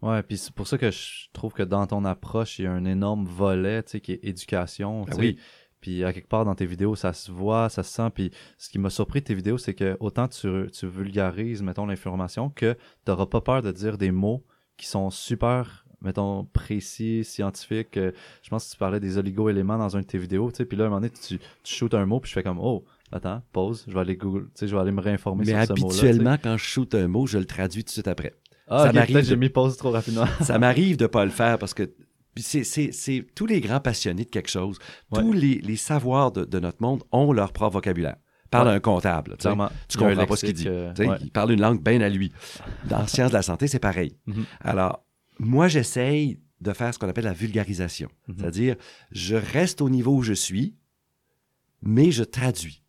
[0.02, 2.72] Ouais, puis c'est pour ça que je trouve que dans ton approche, il y a
[2.72, 5.06] un énorme volet, tu sais, qui est éducation.
[5.10, 5.38] Ah oui.
[5.80, 8.10] Puis à quelque part dans tes vidéos, ça se voit, ça se sent.
[8.14, 11.86] Puis ce qui m'a surpris de tes vidéos, c'est que autant tu, tu vulgarises, mettons,
[11.86, 12.80] l'information, que tu
[13.12, 14.44] n'auras pas peur de dire des mots
[14.76, 17.96] qui sont super, mettons, précis, scientifiques.
[17.96, 20.66] Je pense que tu parlais des oligo-éléments dans un de tes vidéos, tu sais.
[20.66, 22.60] Puis là, à un moment donné, tu, tu shootes un mot, puis je fais comme,
[22.60, 25.54] oh, attends, pause, je vais aller Google, tu sais, je vais aller me réinformer sur
[25.54, 25.76] ce mot-là.
[25.76, 28.34] Mais habituellement, quand je shoot un mot, je le traduis tout de suite après.
[28.68, 29.24] Ah, ça m'arrive.
[29.24, 30.26] j'ai mis pause trop rapidement.
[30.42, 31.90] ça m'arrive de ne pas le faire parce que
[32.36, 34.78] c'est tous les grands passionnés de quelque chose.
[35.14, 38.18] Tous les, savoirs de, notre monde ont leur propre vocabulaire.
[38.50, 39.36] Parle un comptable.
[39.38, 40.68] Tu comprends pas ce qu'il dit.
[40.68, 42.32] Euh, il parle une langue bien à lui.
[42.86, 44.16] Dans la science de la santé, c'est pareil.
[44.28, 44.44] Mm-hmm.
[44.62, 45.04] Alors,
[45.40, 48.08] moi, j'essaye de faire ce qu'on appelle la vulgarisation.
[48.08, 48.36] Mm-hmm.
[48.38, 48.76] C'est-à-dire,
[49.12, 50.76] je reste au niveau où je suis,
[51.82, 52.84] mais je traduis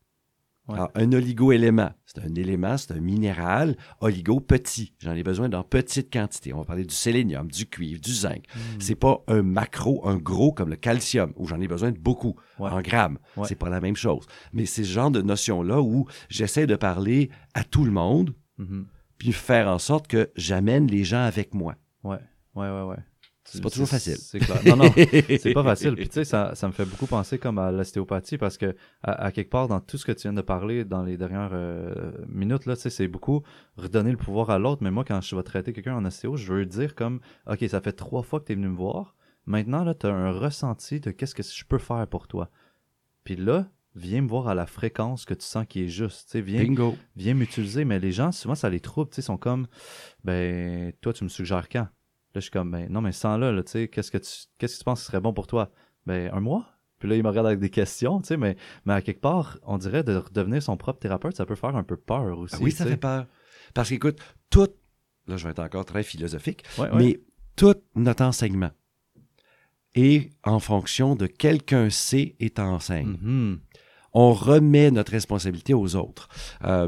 [0.69, 4.93] un oligo-élément, c'est un élément, c'est un minéral, oligo petit.
[4.99, 6.53] J'en ai besoin dans petite quantité.
[6.53, 8.45] On va parler du sélénium, du cuivre, du zinc.
[8.55, 8.81] Hmm.
[8.81, 12.37] C'est pas un macro, un gros comme le calcium, où j'en ai besoin de beaucoup,
[12.59, 13.19] en grammes.
[13.45, 14.27] C'est pas la même chose.
[14.53, 18.35] Mais c'est ce genre de notion-là où j'essaie de parler à tout le monde.
[18.59, 18.85] Mm-hmm.
[19.19, 21.77] puis faire en sorte que j'amène les gens avec moi.
[22.03, 22.19] Ouais,
[22.57, 22.97] ouais, ouais, ouais.
[23.51, 24.17] C'est pas toujours facile.
[24.17, 24.61] C'est clair.
[24.67, 25.95] Non, non, c'est pas facile.
[25.95, 29.33] Puis tu sais, ça, ça, me fait beaucoup penser comme à l'ostéopathie parce que à,
[29.33, 32.67] quelque part, dans tout ce que tu viens de parler dans les dernières euh, minutes,
[32.67, 33.43] là, tu sais, c'est beaucoup
[33.77, 34.83] redonner le pouvoir à l'autre.
[34.83, 37.81] Mais moi, quand je vais traiter quelqu'un en ostéo, je veux dire comme, OK, ça
[37.81, 39.17] fait trois fois que tu es venu me voir.
[39.47, 42.51] Maintenant, là, tu as un ressenti de qu'est-ce que je peux faire pour toi.
[43.25, 46.37] Puis là, viens me voir à la fréquence que tu sens qui est juste.
[46.37, 46.97] Viens, Bingo.
[47.17, 47.87] Viens m'utiliser.
[47.87, 49.11] Mais les gens, souvent, ça les trouble.
[49.17, 49.67] Ils sont comme,
[50.23, 51.89] ben, toi, tu me suggères quand?
[52.39, 54.75] Là, je suis comme, ben, non, mais sans là, tu sais, qu'est-ce que tu, qu'est-ce
[54.75, 55.73] que tu penses qui serait bon pour toi?
[56.07, 56.69] Ben, un mois?
[57.01, 59.59] Puis là, il me regarde avec des questions, tu sais, mais, mais à quelque part,
[59.65, 62.55] on dirait de devenir son propre thérapeute, ça peut faire un peu peur aussi.
[62.57, 63.27] Ah oui, ça fait peur.
[63.75, 64.21] Parce qu'écoute,
[64.51, 64.69] tout,
[65.27, 66.63] là, je vais être encore très philosophique,
[66.95, 67.21] mais
[67.57, 68.71] tout notre enseignement
[69.97, 73.17] est en fonction de quelqu'un sait et t'enseigne.
[73.17, 73.59] Mm-hmm.
[74.13, 76.29] On remet notre responsabilité aux autres.
[76.63, 76.87] Euh,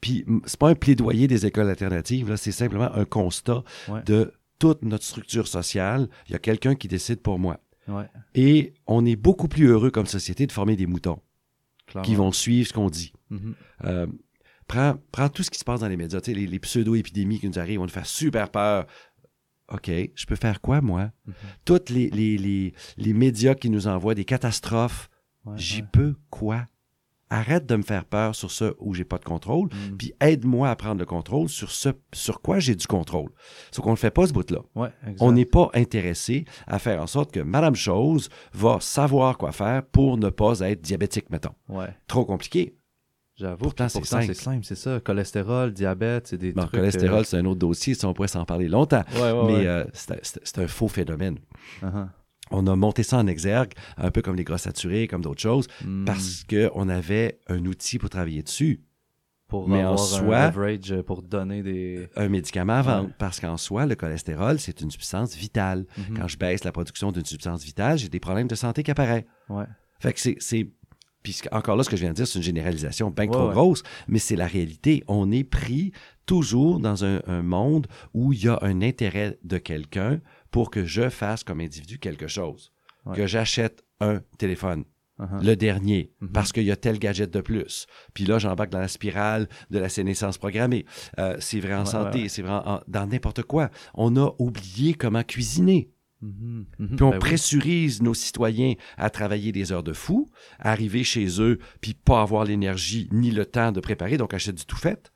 [0.00, 3.64] puis c'est pas un plaidoyer des écoles alternatives, là, c'est simplement un constat
[4.06, 6.08] de toute notre structure sociale.
[6.28, 7.60] Il y a quelqu'un qui décide pour moi.
[8.34, 11.20] Et on est beaucoup plus heureux comme société de former des moutons
[12.02, 13.12] qui vont suivre ce qu'on dit.
[13.30, 13.54] Mm-hmm.
[13.84, 14.06] Euh,
[14.66, 17.78] prends, tout ce qui se passe dans les médias, les, les pseudo-épidémies qui nous arrivent,
[17.78, 18.86] vont nous faire super peur.
[19.68, 21.12] OK, je peux faire quoi, moi?
[21.28, 21.32] Mm-hmm.
[21.64, 25.08] Toutes les, les, les, médias qui nous envoient des catastrophes,
[25.54, 26.66] j'y peux quoi?
[27.30, 29.96] Arrête de me faire peur sur ce où j'ai pas de contrôle, mm.
[29.96, 33.30] puis aide-moi à prendre le contrôle sur ce sur quoi j'ai du contrôle.
[33.70, 34.60] Sauf qu'on ne fait pas ce bout-là.
[35.20, 39.84] on n'est pas intéressé à faire en sorte que Madame Chose va savoir quoi faire
[39.84, 41.54] pour ne pas être diabétique, mettons.
[42.06, 42.76] Trop compliqué.
[43.36, 43.64] J'avoue.
[43.64, 44.24] Pourtant, c'est simple.
[44.28, 44.98] C'est simple, c'est ça.
[44.98, 47.92] Cholestérol, diabète, c'est des bon, Cholestérol, euh, c'est un autre dossier.
[47.92, 49.02] Ça, on pourrait s'en parler longtemps.
[49.14, 51.36] mais euh, c'est un faux phénomène.
[51.82, 52.08] Uh-huh
[52.50, 55.66] on a monté ça en exergue, un peu comme les gras saturés, comme d'autres choses,
[55.84, 56.04] hmm.
[56.04, 58.80] parce qu'on avait un outil pour travailler dessus.
[59.48, 62.08] Pour Mais en soi, un pour donner des...
[62.16, 63.10] Un médicament à vendre.
[63.16, 65.86] Parce qu'en soi, le cholestérol, c'est une substance vitale.
[65.96, 66.18] Mhm.
[66.18, 69.24] Quand je baisse la production d'une substance vitale, j'ai des problèmes de santé qui apparaissent.
[69.48, 69.66] Ouais.
[70.00, 70.70] Fait que c'est...
[71.22, 73.82] Puis encore là, ce que je viens de dire, c'est une généralisation bien trop grosse,
[74.06, 75.02] mais c'est la réalité.
[75.08, 75.92] On est pris
[76.24, 80.84] toujours dans un, un monde où il y a un intérêt de quelqu'un pour que
[80.84, 82.72] je fasse comme individu quelque chose.
[83.14, 84.84] Que j'achète un téléphone.
[85.18, 85.42] Uh-huh.
[85.42, 86.32] Le dernier, mm-hmm.
[86.32, 87.86] parce qu'il y a tel gadget de plus.
[88.12, 90.84] Puis là, j'embarque dans la spirale de la sénescence programmée.
[91.18, 93.70] Euh, c'est vrai en santé, c'est vrai dans n'importe quoi.
[93.94, 95.90] On a oublié comment cuisiner.
[96.22, 96.64] Mm-hmm.
[96.80, 96.96] Mm-hmm.
[96.96, 100.28] Puis on ben pressurise nos citoyens à travailler des heures de fou,
[100.58, 104.66] arriver chez eux, puis pas avoir l'énergie ni le temps de préparer, donc achète du
[104.66, 105.12] tout fait.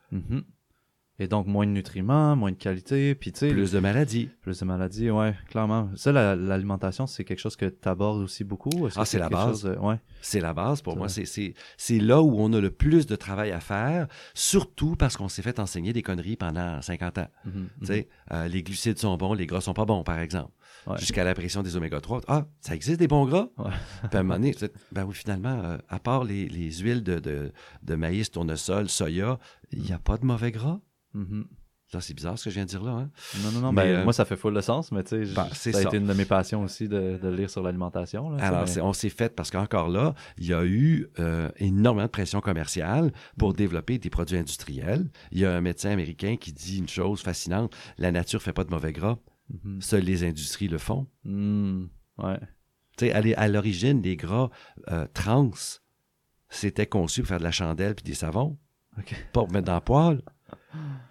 [1.21, 3.51] Et donc, moins de nutriments, moins de qualité, puis tu sais...
[3.51, 4.31] Plus de maladies.
[4.41, 5.91] Plus de maladies, ouais, clairement.
[5.95, 8.89] Ça, l'alimentation, c'est quelque chose que tu abordes aussi beaucoup?
[8.97, 9.67] Ah, c'est la base.
[9.83, 9.97] Ouais.
[10.23, 11.09] C'est la base pour moi.
[11.09, 15.43] C'est là où on a le plus de travail à faire, surtout parce qu'on s'est
[15.43, 17.29] fait enseigner des conneries pendant 50 ans.
[17.47, 20.53] Mm-hmm, tu sais, euh, les glucides sont bons, les gras sont pas bons, par exemple.
[20.97, 22.23] Jusqu'à la pression des oméga 3.
[22.29, 23.49] Ah, ça existe des bons gras?
[23.57, 24.55] Puis à un moment donné,
[24.93, 27.53] ben oui, finalement, euh, à part les, les huiles de, de,
[27.83, 29.39] de maïs, tournesol, soya,
[29.73, 30.81] il n'y a pas de mauvais gras?
[31.15, 31.43] Mm
[31.99, 32.93] c'est bizarre ce que je viens de dire là.
[32.93, 33.11] Hein?
[33.43, 33.73] Non, non, non.
[33.73, 35.97] Ben, euh, moi, ça fait full de sens, mais tu sais, ben, ça a été
[35.97, 38.37] une de mes passions aussi de, lire sur l'alimentation.
[38.39, 42.41] Alors, on s'est fait parce qu'encore là, il y a eu euh, énormément de pression
[42.41, 45.11] commerciale pour développer des produits industriels.
[45.33, 48.53] Il y a un médecin américain qui dit une chose fascinante la nature ne fait
[48.53, 49.19] pas de mauvais gras,
[49.53, 49.81] mm-hmm.
[49.81, 51.07] seules les industries le font.
[51.25, 51.85] Mm,
[52.19, 52.39] ouais.
[52.97, 54.51] Tu sais, à l'origine, les gras
[54.91, 55.51] euh, trans,
[56.49, 58.59] c'était conçu pour faire de la chandelle puis des savons.
[58.97, 60.23] Pas pour mettre dans le poêle.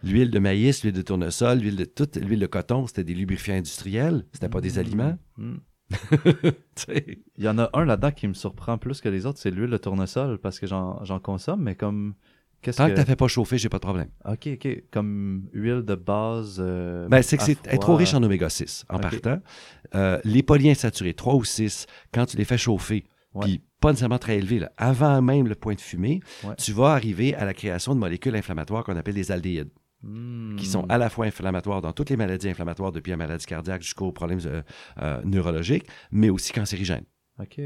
[0.03, 3.55] L'huile de maïs, l'huile de tournesol, l'huile de toute l'huile de coton, c'était des lubrifiants
[3.55, 4.79] industriels, c'était pas des mm.
[4.79, 5.17] aliments.
[5.37, 5.59] Mm.
[7.37, 9.71] Il y en a un là-dedans qui me surprend plus que les autres, c'est l'huile
[9.71, 12.13] de tournesol parce que j'en consomme, mais comme
[12.61, 14.09] Tant que, tu fait pas chauffer, j'ai pas de problème.
[14.25, 14.83] OK, OK.
[14.91, 16.57] Comme huile de base.
[16.59, 19.39] Euh, ben, c'est que c'est trop riche en oméga 6 en partant.
[19.95, 23.05] Euh, les polyinsaturés, 3 ou 6, quand tu les fais chauffer,
[23.39, 26.21] puis pas nécessairement très élevé, avant même le point de fumée,
[26.57, 29.69] tu vas arriver à la création de molécules inflammatoires qu'on appelle des aldéhydes.
[30.57, 33.81] qui sont à la fois inflammatoires dans toutes les maladies inflammatoires, depuis la maladie cardiaque
[33.81, 34.61] jusqu'aux problèmes euh,
[35.01, 37.03] euh, neurologiques, mais aussi cancérigènes.
[37.39, 37.59] OK.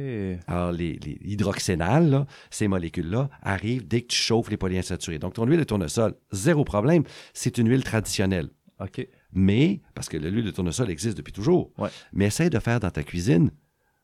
[0.48, 5.20] Alors, les, les hydroxénales, ces molécules-là, arrivent dès que tu chauffes les polyinsaturés.
[5.20, 8.50] Donc, ton huile de tournesol, zéro problème, c'est une huile traditionnelle.
[8.80, 9.08] OK.
[9.32, 11.72] Mais, parce que l'huile de tournesol existe depuis toujours,
[12.14, 13.50] mais essaie de faire dans ta cuisine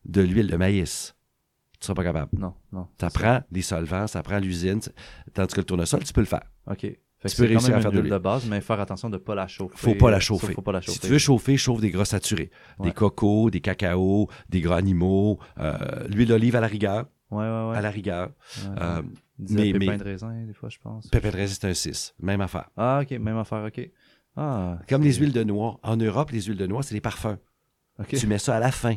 [0.05, 1.15] de l'huile de maïs
[1.79, 2.29] tu ne seras pas capable.
[2.37, 2.87] Non, non.
[2.99, 4.79] Ça prend des solvants, ça prend l'usine.
[5.33, 6.43] Tandis que le tournesol, tu peux le faire.
[6.67, 6.79] OK.
[6.79, 9.47] tu peux réussir à faire de, de base, mais faire attention de ne pas la
[9.47, 9.75] chauffer.
[9.77, 10.53] Faut pas la chauffer.
[10.53, 10.95] Faut pas la chauffer.
[10.99, 12.51] Si tu veux chauffer, chauffe des gras saturés.
[12.81, 15.77] Des cocos, des cacao, des gras animaux, euh,
[16.09, 17.05] l'huile d'olive à la rigueur.
[17.31, 17.77] Ouais, ouais, ouais.
[17.77, 18.29] à la rigueur.
[18.29, 19.01] Ouais, Euh,
[19.37, 21.07] mais- pépin mais- de raisin, des fois, je pense.
[21.07, 22.15] Pépin de raisin, c'est un 6.
[22.19, 22.69] Même affaire.
[22.75, 23.89] Ah, ok, même affaire, ok.
[24.35, 24.79] Ah.
[24.89, 25.79] Comme les huiles de noix.
[25.83, 27.37] En Europe, les huiles de noix, c'est des parfums.
[28.07, 28.95] Tu mets ça à la fin.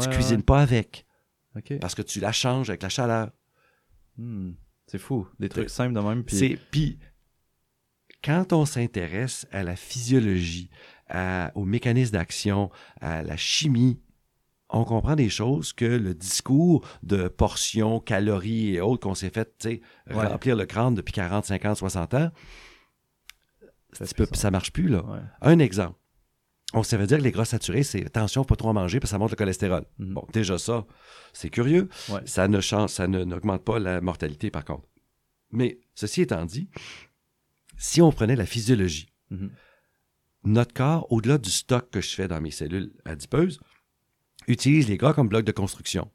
[0.00, 1.04] Tu cuisines pas avec
[1.80, 3.30] Parce que tu la changes avec la chaleur.
[4.16, 4.52] Hmm.
[4.86, 5.26] C'est fou.
[5.38, 6.24] Des trucs simples de même.
[6.24, 6.98] Puis...
[8.24, 10.70] Quand on s'intéresse à la physiologie,
[11.08, 12.68] à- aux mécanismes d'action,
[13.00, 14.00] à la chimie,
[14.70, 19.64] on comprend des choses que le discours de portions, calories et autres qu'on s'est fait
[20.10, 20.26] Ouais.
[20.26, 22.30] remplir le crâne depuis 40, 50, 60 ans,
[23.92, 24.26] Ça ça.
[24.34, 25.04] ça marche plus là.
[25.04, 25.20] Ouais.
[25.40, 25.96] Un exemple.
[26.74, 29.10] On ça veut dire que les gras saturés, c'est attention, pas trop en manger parce
[29.10, 29.84] que ça monte le cholestérol.
[29.98, 30.14] Mhm.
[30.14, 30.84] Bon, déjà ça,
[31.32, 31.88] c'est curieux.
[32.10, 32.20] Ouais.
[32.26, 34.86] Ça ne change, ça ne- n'augmente pas la mortalité par contre.
[35.50, 36.68] Mais ceci étant dit,
[37.78, 39.50] si on prenait la physiologie, Mhm.
[40.44, 43.60] notre corps, au-delà du stock que je fais dans mes cellules adipeuses,
[44.46, 46.10] utilise les gras comme bloc de construction.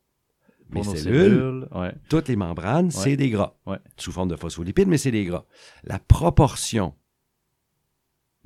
[0.69, 1.93] Mes Pour cellules, Ouais.
[2.09, 3.55] toutes les membranes, c'est des gras.
[3.97, 5.45] Sous forme de phospholipides, mais c'est des gras.
[5.83, 6.95] La proportion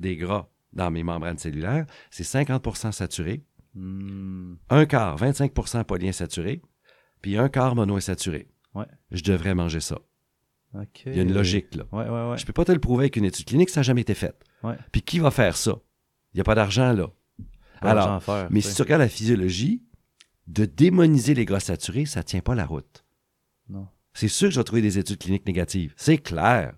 [0.00, 4.54] des gras dans mes membranes cellulaires, c'est 50% saturé, Hmm.
[4.70, 6.62] un quart, 25% polyinsaturé,
[7.20, 8.48] puis un quart monoinsaturé.
[8.74, 8.86] Ouais.
[9.10, 9.98] Je devrais manger ça.
[11.06, 11.84] Il y a une logique, là.
[11.92, 12.38] Ouais, ouais.
[12.38, 14.34] Je peux pas te le prouver avec une étude clinique, ça n'a jamais été fait.
[14.90, 15.76] Puis qui va faire ça?
[16.32, 17.08] Il n'y a pas d'argent, là.
[17.80, 19.82] Pas Alors, d'argent à faire, Mais tu si tu regardes la physiologie,
[20.46, 23.04] de démoniser les gras saturés, ça tient pas la route.
[23.68, 23.86] Non.
[24.12, 25.94] C'est sûr que je vais trouver des études cliniques négatives.
[25.96, 26.74] C'est clair.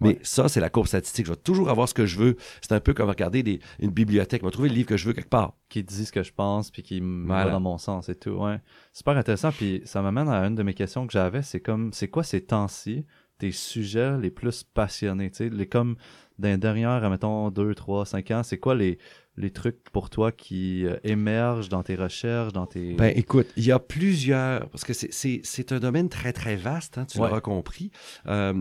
[0.00, 0.18] Mais Ouais.
[0.22, 1.26] ça, c'est la courbe statistique.
[1.26, 2.36] Je vais toujours avoir ce que je veux.
[2.60, 4.42] C'est un peu comme regarder des- une bibliothèque.
[4.42, 5.54] Je vais trouver le livre que je veux quelque part.
[5.68, 7.44] qui dit ce que je pense puis qui me Voilà.
[7.44, 8.30] va dans mon sens et tout.
[8.30, 8.58] Ouais.
[8.94, 9.52] Super intéressant.
[9.52, 11.42] Puis ça m'amène à une de mes questions que j'avais.
[11.42, 13.04] C'est comme, c'est quoi ces temps-ci
[13.38, 15.30] tes sujets les plus passionnés?
[15.30, 15.96] Tu sais, les comme
[16.38, 18.98] d'un dernier, mettons, 2, 3, 5 ans, c'est quoi les,
[19.36, 22.94] les trucs pour toi qui euh, émergent dans tes recherches, dans tes.
[22.94, 26.56] Ben, écoute, il y a plusieurs, parce que c'est- c'est c'est un domaine très, très
[26.56, 27.26] vaste, hein, tu Ouais.
[27.28, 27.90] l'auras compris.
[28.26, 28.54] Euh,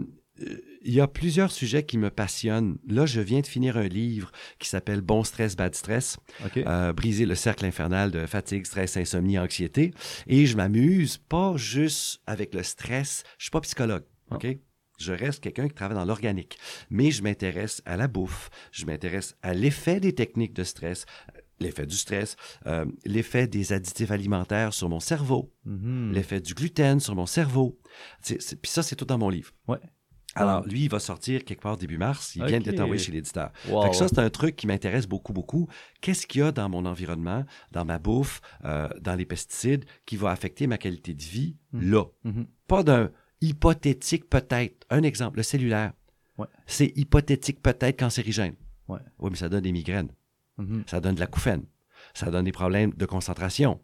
[0.83, 2.77] il y a plusieurs sujets qui me passionnent.
[2.87, 6.57] Là, je viens de finir un livre qui s'appelle Bon stress, bad stress, OK.
[6.57, 9.91] euh, briser le cercle infernal de fatigue, stress, insomnie, anxiété.
[10.27, 13.23] Et je m'amuse pas juste avec le stress.
[13.37, 14.35] Je suis pas psychologue, Ah.
[14.35, 14.47] OK?
[14.99, 16.57] Je reste quelqu'un qui travaille dans l'organique.
[16.89, 18.49] Mais je m'intéresse à la bouffe.
[18.71, 21.05] Je m'intéresse à l'effet des techniques de stress,
[21.59, 26.13] l'effet du stress, euh, l'effet des additifs alimentaires sur mon cerveau, Mhm.
[26.13, 27.79] l'effet du gluten sur mon cerveau.
[28.25, 29.51] Puis ça, c'est tout dans mon livre.
[29.67, 29.77] Ouais.
[30.39, 32.35] Alors, lui, il va sortir quelque part début mars.
[32.35, 33.51] Il vient l'être envoyé chez l'éditeur.
[33.69, 33.93] Wow.
[33.93, 35.67] Ça, c'est un truc qui m'intéresse beaucoup, beaucoup.
[36.01, 40.15] Qu'est-ce qu'il y a dans mon environnement, dans ma bouffe, euh, dans les pesticides, qui
[40.17, 41.91] va affecter ma qualité de vie Mhm.
[41.91, 42.03] là?
[42.23, 42.45] Mhm.
[42.67, 44.85] Pas d'un hypothétique peut-être.
[44.89, 45.93] Un exemple, le cellulaire.
[46.37, 46.47] Ouais.
[46.65, 48.55] C'est hypothétique peut-être cancérigène.
[48.87, 48.99] Ouais.
[49.19, 50.11] Oui, mais ça donne des migraines.
[50.57, 50.83] Mhm.
[50.87, 51.63] Ça donne de l'acouphène.
[52.13, 53.79] Ça donne des problèmes de concentration.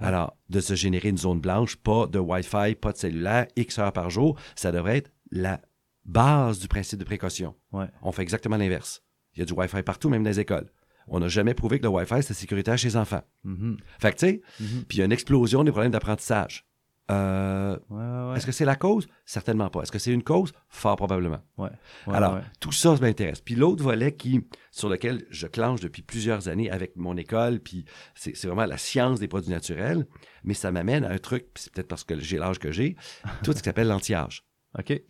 [0.00, 0.06] Ouais.
[0.06, 3.92] Alors, de se générer une zone blanche, pas de Wi-Fi, pas de cellulaire, X heures
[3.92, 5.60] par jour, ça devrait être la
[6.04, 7.54] base du principe de précaution.
[7.72, 7.86] Ouais.
[8.02, 9.02] On fait exactement l'inverse.
[9.34, 10.70] Il y a du Wi-Fi partout, même dans les écoles.
[11.08, 13.22] On n'a jamais prouvé que le Wi-Fi, c'est sécuritaire chez les enfants.
[13.44, 13.76] Mhm.
[13.98, 14.84] Fait que, tu sais, Mhm.
[14.88, 16.66] puis il y a une explosion des problèmes d'apprentissage.
[17.10, 18.36] Euh, Ouais, ouais, ouais.
[18.36, 19.08] Est-ce que c'est la cause?
[19.26, 19.82] Certainement pas.
[19.82, 20.52] Est-ce que c'est une cause?
[20.68, 21.40] Fort probablement.
[21.58, 21.68] Ouais,
[22.06, 23.40] Alors, tout ça, ça m'intéresse.
[23.40, 27.84] Puis l'autre volet qui, sur lequel je clenche depuis plusieurs années avec mon école, puis
[28.14, 30.06] c'est c'est vraiment la science des produits naturels,
[30.44, 32.96] mais ça m'amène à un truc, puis c'est peut-être parce que j'ai l'âge que j'ai,
[33.42, 34.44] tout ce qui s'appelle l'anti-âge.
[34.78, 35.02] OK.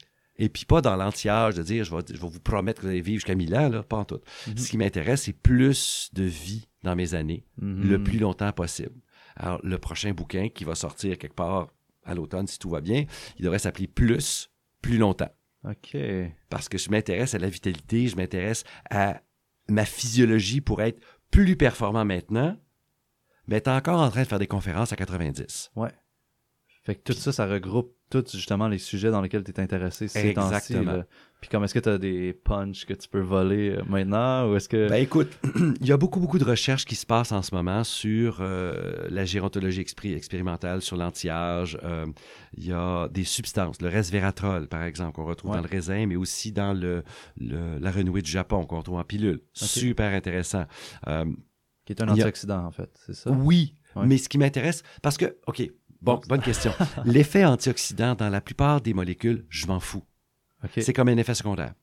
[0.42, 2.90] Et puis pas dans l'anti-âge de dire je vais, je vais vous promettre que vous
[2.90, 4.18] allez vivre jusqu'à 1000 ans, là, pas en tout.
[4.48, 4.57] Mhm.
[4.59, 7.88] Ce qui m'intéresse, c'est plus de vie dans mes années, Mhm.
[7.88, 9.00] le plus longtemps possible.
[9.37, 11.68] Alors, le prochain bouquin qui va sortir quelque part
[12.05, 13.05] à l'automne, si tout va bien,
[13.38, 14.50] il devrait s'appeler Plus,
[14.81, 15.31] plus longtemps.
[15.64, 15.96] OK.
[16.50, 19.22] Parce que je m'intéresse à la vitalité, je m'intéresse à
[19.68, 21.00] ma physiologie pour être
[21.31, 22.59] plus performant maintenant,
[23.46, 25.70] mais t'es encore en train de faire des conférences à 90.
[25.76, 25.92] Ouais.
[26.85, 30.09] Fait que tout ça, ça regroupe tous justement les sujets dans lesquels tu es intéressé
[30.09, 30.75] ces temps-ci.
[31.40, 34.55] Puis comme est-ce que tu as des punchs que tu peux voler euh, maintenant ou
[34.55, 34.88] est-ce que.
[34.88, 35.29] Ben écoute,
[35.81, 39.09] il y a beaucoup, beaucoup de recherches qui se passent en ce moment sur euh,
[39.11, 41.77] la gérontologie expri- expérimentale, sur l'anti-âge.
[41.83, 42.07] Euh,
[42.57, 45.57] il y a des substances, le resveratrol, par exemple, qu'on retrouve Ouais.
[45.57, 47.03] dans le raisin, mais aussi dans le,
[47.37, 49.40] le- la renouée du Japon, qu'on retrouve en pilule.
[49.53, 50.66] Super intéressant.
[51.85, 53.31] Qui est un a- antioxydant en fait, c'est ça?
[53.33, 54.07] Oui, Ouais.
[54.07, 55.68] mais ce qui m'intéresse, parce que, OK,
[56.02, 56.72] bon, bonne question.
[57.04, 60.02] L'effet antioxydant dans la plupart des molécules, je m'en fous.
[60.64, 60.70] OK.
[60.80, 61.74] C'est comme un effet secondaire.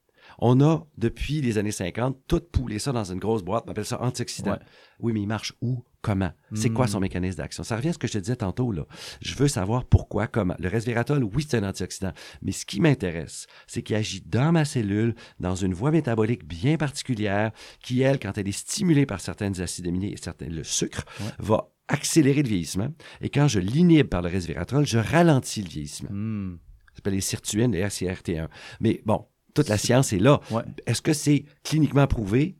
[0.42, 3.84] On a, depuis les années 50, tout poulé ça dans une grosse boîte, on appelle
[3.86, 4.52] ça antioxydant.
[4.52, 4.60] Ouais.
[5.00, 5.84] Oui, mais il marche où?
[6.02, 6.32] Comment?
[6.54, 6.74] C'est Hmm.
[6.76, 7.64] quoi son mécanisme d'action?
[7.64, 8.84] Ça revient à ce que je te disais tantôt, là.
[9.22, 10.56] Je veux savoir pourquoi, comment.
[10.60, 12.14] Le resveratrol, oui, c'est un antioxydant.
[12.42, 16.78] Mais ce qui m'intéresse, c'est qu'il agit dans ma cellule, dans une voie métabolique bien
[16.78, 17.52] particulière,
[17.84, 21.32] qui, elle, quand elle est stimulée par certaines acides aminés et certains, le sucre, Ouais.
[21.40, 22.88] va accélérer le vieillissement.
[23.22, 26.10] Et quand je l'inhibe par le resveratrol, je ralentis le vieillissement.
[26.12, 26.58] Hmm.
[26.92, 28.48] Ça s'appelle les sirtuines, les RCRT1.
[28.80, 30.40] Mais bon, toute la science est là.
[30.52, 30.64] Ouais.
[30.86, 32.56] Est-ce que c'est cliniquement prouvé?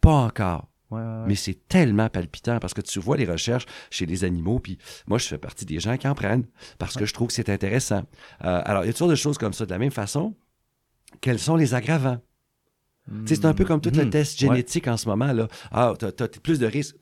[0.00, 0.68] Pas encore.
[0.90, 1.24] Ouais, ouais, ouais.
[1.26, 5.18] Mais c'est tellement palpitant parce que tu vois les recherches chez les animaux, puis moi,
[5.18, 6.46] je fais partie des gens qui en prennent
[6.78, 8.04] parce que je trouve que c'est intéressant.
[8.44, 9.66] Euh, alors, il y a toutes sortes de choses comme ça.
[9.66, 10.34] De la même façon,
[11.20, 12.20] quels sont les aggravants?
[13.24, 14.10] C'est un peu comme tout le Mhm.
[14.10, 15.32] test génétique en ce moment.
[15.32, 15.48] Là.
[15.70, 16.96] Ah, tu as, plus de risques.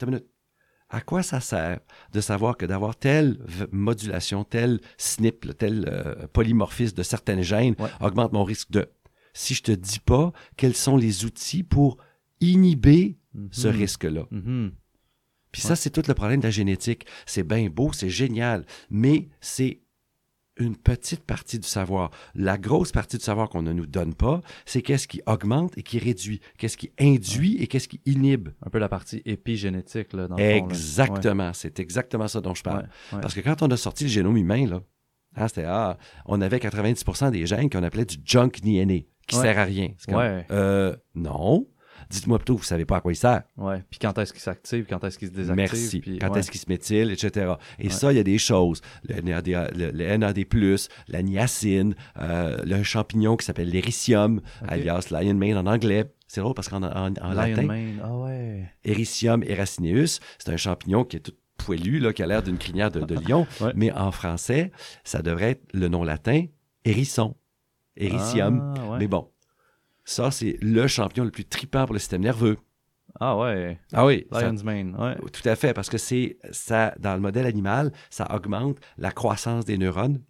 [0.89, 1.81] À quoi ça sert
[2.13, 3.39] de savoir que d'avoir telle
[3.73, 7.89] modulation, tel SNP, tel euh, polymorphisme de certaines gènes Ouais.
[8.01, 8.87] augmente mon risque de...
[9.35, 11.99] Si je te dis pas quels sont les outils pour
[12.41, 13.19] inhiber
[13.51, 13.77] ce Mhm.
[13.77, 14.27] risque-là.
[14.31, 14.73] Mhm.
[15.53, 17.07] Puis ça, c'est tout le problème de la génétique.
[17.25, 19.81] C'est bien beau, c'est génial, mais c'est
[20.59, 22.11] une petite partie du savoir.
[22.35, 25.83] La grosse partie du savoir qu'on ne nous donne pas, c'est qu'est-ce qui augmente et
[25.83, 28.49] qui réduit, qu'est-ce qui induit et qu'est-ce qui inhibe.
[28.65, 30.43] Un peu la partie épigénétique, là, dans le.
[30.43, 32.89] Exactement, c'est exactement ça dont je parle.
[33.13, 33.21] ouais.
[33.21, 34.81] Parce que quand on a sorti le génome humain, là,
[35.37, 39.59] hein, c'était, ah, on avait 90% des gènes qu'on appelait du junk DNA, qui sert
[39.59, 39.89] à rien.
[39.99, 40.47] C'est comme, Ouais.
[40.51, 41.67] euh, non.
[42.11, 43.43] Dites-moi plutôt, vous savez pas à quoi il sert.
[43.57, 43.83] Ouais.
[43.91, 45.57] Puis quand est-ce qu'il s'active, quand est-ce qu'il se désactive.
[45.57, 46.01] Merci.
[46.01, 46.39] puis- Quand ouais.
[46.41, 47.55] est-ce qu'il se méthyle, etc.
[47.79, 47.91] Et Ouais.
[47.93, 48.81] ça, il y a des choses.
[49.09, 50.45] Le NAD, le, le NAD+,
[51.09, 56.13] la niacine, euh, le champignon qui s'appelle l'éricium, alias lion mane en anglais.
[56.29, 57.69] C'est drôle parce qu'en en, en Lion latin.
[58.03, 58.65] Ah ouais.
[58.85, 62.91] Ericium eracineus, c'est un champignon qui est tout poilu, là, qui a l'air d'une crinière
[62.91, 63.47] de, de lion.
[63.61, 63.73] Ouais.
[63.77, 64.71] Mais en français,
[65.05, 66.45] ça devrait être le nom latin
[66.85, 67.35] hérisson.
[67.97, 68.75] Ericium.
[68.77, 68.99] Ah, ouais.
[68.99, 69.29] Mais bon,
[70.07, 72.57] ça, c'est le champignon le plus tripant pour le système nerveux.
[73.21, 73.79] Ah ouais.
[73.93, 74.95] Ah oui, Lion's mane.
[74.99, 75.17] Ouais.
[75.33, 79.65] tout à fait, parce que c'est ça, dans le modèle animal, ça augmente la croissance
[79.67, 80.23] des neurones.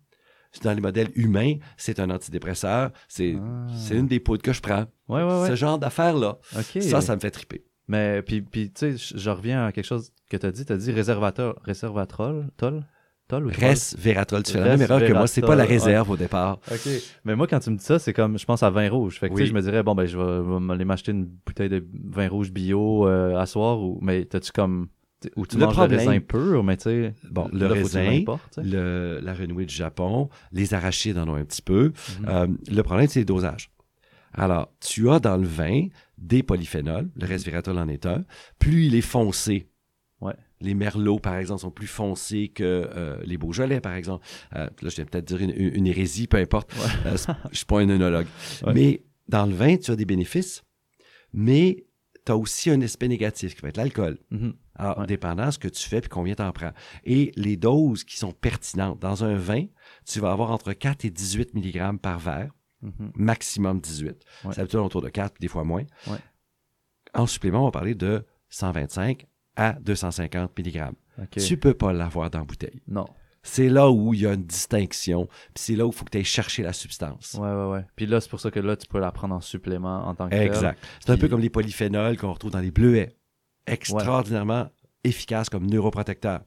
[0.63, 2.91] Dans les modèles humains, c'est un antidépresseur.
[3.09, 3.67] C'est Ah.
[3.95, 4.87] une des poudres que je prends.
[5.09, 5.49] Ouais, ouais, ouais.
[5.49, 6.39] Ce genre d'affaires-là.
[6.81, 7.65] Ça, ça me fait triper.
[7.89, 10.65] Mais puis, puis tu sais, je- je reviens à quelque chose que tu as dit.
[10.65, 12.85] Tu as dit réservateur, réservatrol, tol,
[13.29, 13.51] tol ou.
[14.43, 15.27] Tu fais la même erreur que moi.
[15.27, 16.59] C'est pas la réserve au départ.
[16.71, 16.89] OK.
[17.25, 19.19] Mais moi, quand tu me dis ça, c'est comme, je pense à vin rouge.
[19.19, 21.13] Fait que, tu sais, je me dirais, bon, ben, je vais, je vais aller m'acheter
[21.13, 23.81] une bouteille de vin rouge bio euh, à soir.
[23.81, 24.89] Ou, mais t'as-tu comme,
[25.37, 27.15] ou tu Le manges problème- le raisin pur, mais tu sais.
[27.31, 28.23] Bon, le raisin,
[28.63, 31.93] le- la renouée du Japon, les arachides en ont un petit peu.
[32.21, 32.27] Mhm.
[32.29, 33.71] Euh, le problème, c'est les dosages.
[34.35, 35.87] Alors, tu as dans le vin
[36.19, 38.25] des polyphénols, le resveratrol en est un.
[38.59, 39.67] Plus il est foncé.
[40.61, 44.25] Les merlots, par exemple, sont plus foncés que euh, les beaujolais, par exemple.
[44.55, 46.73] Euh, là, je vais peut-être dire une, une hérésie, peu importe.
[46.75, 47.11] Ouais.
[47.13, 47.17] Euh,
[47.53, 48.27] je suis pas un œnologue.
[48.65, 48.73] Ouais.
[48.75, 50.63] Mais dans le vin, tu as des bénéfices,
[51.33, 51.85] mais
[52.25, 54.19] tu as aussi un aspect négatif qui va être l'alcool.
[54.31, 54.55] Mhm.
[54.79, 55.07] Alors, Ouais.
[55.07, 56.73] dépendant de ce que tu fais puis combien t'en prends.
[57.05, 58.99] Et les doses qui sont pertinentes.
[59.01, 59.65] Dans un vin,
[60.07, 62.51] tu vas avoir entre 4 et 18 mg par verre,
[62.83, 63.13] Mhm.
[63.15, 64.17] maximum 18.
[64.45, 64.53] Ouais.
[64.55, 65.85] C'est habituellement autour de 4, puis des fois moins.
[67.15, 70.91] En supplément, on va parler de 125 à 250 mg.
[71.19, 71.37] OK.
[71.39, 72.81] Tu peux pas l'avoir dans la bouteille.
[72.87, 73.07] Non.
[73.43, 76.11] C'est là où il y a une distinction, puis c'est là où il faut que
[76.11, 77.35] tu ailles chercher la substance.
[77.35, 77.85] Ouais, ouais, ouais.
[77.95, 80.29] Puis là, c'est pour ça que là, tu peux la prendre en supplément en tant
[80.29, 80.35] que.
[80.35, 80.85] Exact.
[80.99, 83.17] C'est un peu comme les polyphénols qu'on retrouve dans les bleuets.
[83.69, 84.69] Extraordinairement
[85.05, 86.43] efficaces comme neuroprotecteurs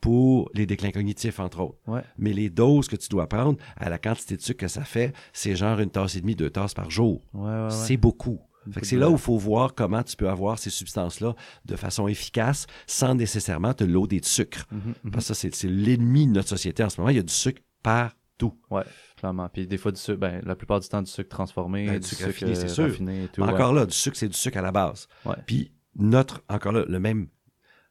[0.00, 1.78] pour les déclins cognitifs, entre autres.
[1.86, 2.02] Ouais.
[2.16, 5.12] Mais les doses que tu dois prendre, à la quantité de sucre que ça fait,
[5.32, 7.20] c'est genre une tasse et demie, deux tasses par jour.
[7.34, 7.70] Ouais, ouais, ouais.
[7.70, 8.40] C'est beaucoup.
[8.72, 11.76] Fait que c'est là où il faut voir comment tu peux avoir ces substances-là de
[11.76, 14.66] façon efficace sans nécessairement te loader de sucre.
[14.70, 15.10] Mhm, mhm.
[15.12, 17.10] Parce que ça, c'est l'ennemi de notre société en ce moment.
[17.10, 18.54] Il y a du sucre partout.
[18.70, 18.82] Ouais,
[19.16, 19.48] clairement.
[19.48, 22.06] Puis des fois, du sucre, ben, la plupart du temps, du sucre transformé, Ben, du,
[22.06, 22.84] sucre raffiné, c'est euh, sûr.
[22.84, 23.40] raffiné et tout.
[23.40, 23.54] Mais ouais.
[23.54, 25.08] encore là, du sucre, c'est du sucre à la base.
[25.24, 25.36] Ouais.
[25.46, 27.28] Puis notre, encore là, le même,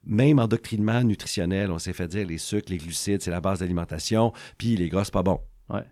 [0.04, 4.32] même endoctrinement nutritionnel, on s'est fait dire les sucres, les glucides, c'est la base d'alimentation,
[4.58, 5.40] puis les gras, c'est pas bon.
[5.70, 5.84] Ouais.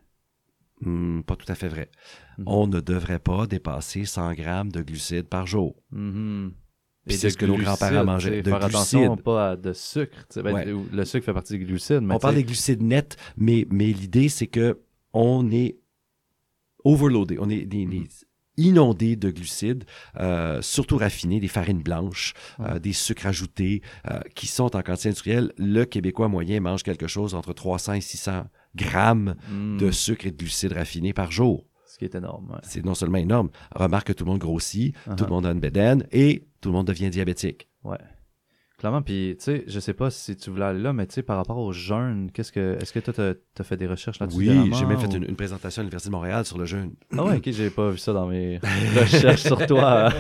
[0.81, 1.89] Hmm, pas tout à fait vrai.
[2.38, 2.43] Mhm.
[2.47, 5.75] On ne devrait pas dépasser 100 grammes de glucides par jour.
[7.07, 9.23] Et c'est ce que nos grands-parents mangeaient, de Faire attention glucides.
[9.23, 10.25] pas à de sucre.
[10.35, 10.65] ben, Ouais.
[10.91, 12.01] Le sucre fait partie des glucides.
[12.01, 14.81] Mais on parle des glucides nets, mais, mais l'idée, c'est que
[15.13, 15.77] on est
[16.83, 17.91] overloadé, on est, des- Mhm.
[17.91, 18.09] des-
[18.57, 19.83] inondé de glucides,
[20.19, 25.09] euh, surtout raffinés, des farines blanches, euh, des sucres ajoutés, euh, qui sont en quantité
[25.09, 25.51] industrielle.
[25.57, 30.31] Le Québécois moyen mange quelque chose entre 300 et 600 grammes hmm, de sucre et
[30.31, 31.65] de glucides raffinés par jour.
[31.88, 32.49] Ce qui est énorme.
[32.51, 32.59] ouais.
[32.63, 35.15] C'est non seulement énorme, remarque que tout le monde grossit, Uh-huh.
[35.15, 37.69] tout le monde a une bédaine et tout le monde devient diabétique.
[37.85, 37.97] Ouais.
[38.77, 41.23] Clairement, puis tu sais, je sais pas si tu voulais aller là, mais tu sais,
[41.23, 44.38] par rapport au jeûne, qu'est-ce que, est-ce que toi, t'as as fait des recherches là-dessus
[44.38, 46.91] Oui, j'ai même fait une, une présentation à l'Université de Montréal sur le jeûne.
[47.17, 48.57] Ah ouais, ok, j'ai pas vu ça dans mes
[48.99, 50.11] recherches sur toi.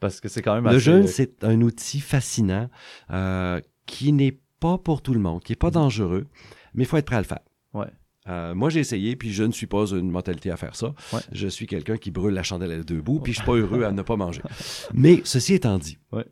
[0.00, 2.68] Parce que c'est quand même Le assez- jeûne, c'est un outil fascinant
[3.10, 6.26] euh, qui n'est pas pour tout le monde, qui n'est pas dangereux,
[6.74, 7.40] mais il faut être prêt à le faire.
[7.74, 7.86] Ouais.
[8.28, 10.92] Euh, moi, j'ai essayé, puis je ne suis pas une mentalité à faire ça.
[11.12, 11.20] Ouais.
[11.32, 13.84] Je suis quelqu'un qui brûle la chandelle à deux bouts, puis je suis pas heureux
[13.84, 14.42] à ne pas manger.
[14.92, 16.26] Mais ceci étant dit, Ouais.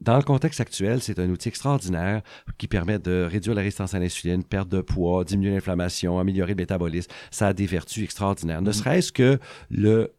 [0.00, 2.22] dans le contexte actuel, c'est un outil extraordinaire
[2.58, 6.56] qui permet de réduire la résistance à l'insuline, perdre de poids, diminuer l'inflammation, améliorer le
[6.56, 7.10] métabolisme.
[7.30, 8.60] Ça a des vertus extraordinaires.
[8.62, 8.72] Ne Mhm.
[8.72, 9.38] serait-ce que
[9.70, 10.12] le,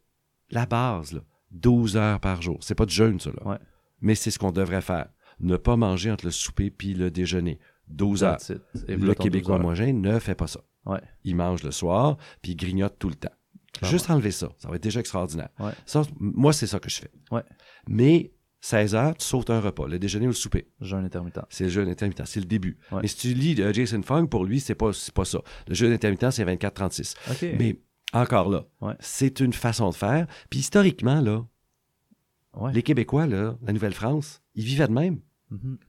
[0.50, 1.20] la base, là,
[1.50, 2.56] 12 heures par jour.
[2.62, 3.30] C'est pas de jeûne, ça.
[3.30, 3.46] Là.
[3.46, 3.58] Ouais.
[4.00, 5.08] Mais c'est ce qu'on devrait faire.
[5.44, 7.60] Ne pas manger entre le souper puis le déjeuner.
[7.88, 8.38] 12 heures.
[8.88, 9.74] Et Le Québécois 12 heures.
[9.76, 10.60] moyen ne fait pas ça.
[10.86, 11.00] Ouais.
[11.22, 13.32] Il mange le soir, puis il grignote tout le temps.
[13.74, 13.90] Clairement.
[13.92, 14.50] Juste enlever ça.
[14.58, 15.50] Ça va être déjà extraordinaire.
[15.58, 15.72] Ouais.
[15.84, 17.10] Ça, moi, c'est ça que je fais.
[17.30, 17.42] Ouais.
[17.88, 20.70] Mais 16 heures, tu sautes un repas, le déjeuner ou le souper.
[20.80, 21.40] Jeûne intermittent.
[21.50, 22.78] C'est le jeûne intermittent, c'est le début.
[22.92, 25.40] Mais si tu lis euh, Jason Fung, pour lui, c'est pas, pas ça.
[25.68, 27.14] Le jeûne intermittent, c'est 24-36.
[27.30, 27.58] OK.
[27.58, 27.78] Mais
[28.14, 28.64] encore là,
[29.00, 30.26] c'est une façon de faire.
[30.48, 31.44] Puis historiquement, là,
[32.72, 35.20] les Québécois, là, la Nouvelle-France, ils vivaient de même.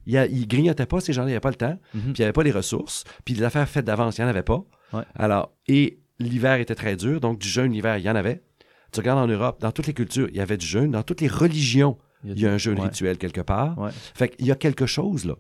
[0.05, 2.01] Ils, a- ils grignotaient pas, ces gens-là, il n'y avait pas le temps, Mhm.
[2.01, 4.30] puis il n'y avait pas les ressources, puis les affaires faites d'avance, il n'y en
[4.30, 4.63] avait pas.
[4.93, 5.03] Ouais.
[5.16, 8.43] Alors, et l'hiver était très dur, donc du jeûne l'hiver, il y en avait.
[8.91, 10.91] Tu regardes en Europe, dans toutes les cultures, il y avait du jeûne.
[10.91, 12.86] Dans toutes les religions, il y a un jeûne ouais.
[12.86, 13.78] rituel quelque part.
[13.78, 13.91] Ouais.
[14.13, 15.36] Fait qu'il y a quelque chose, là.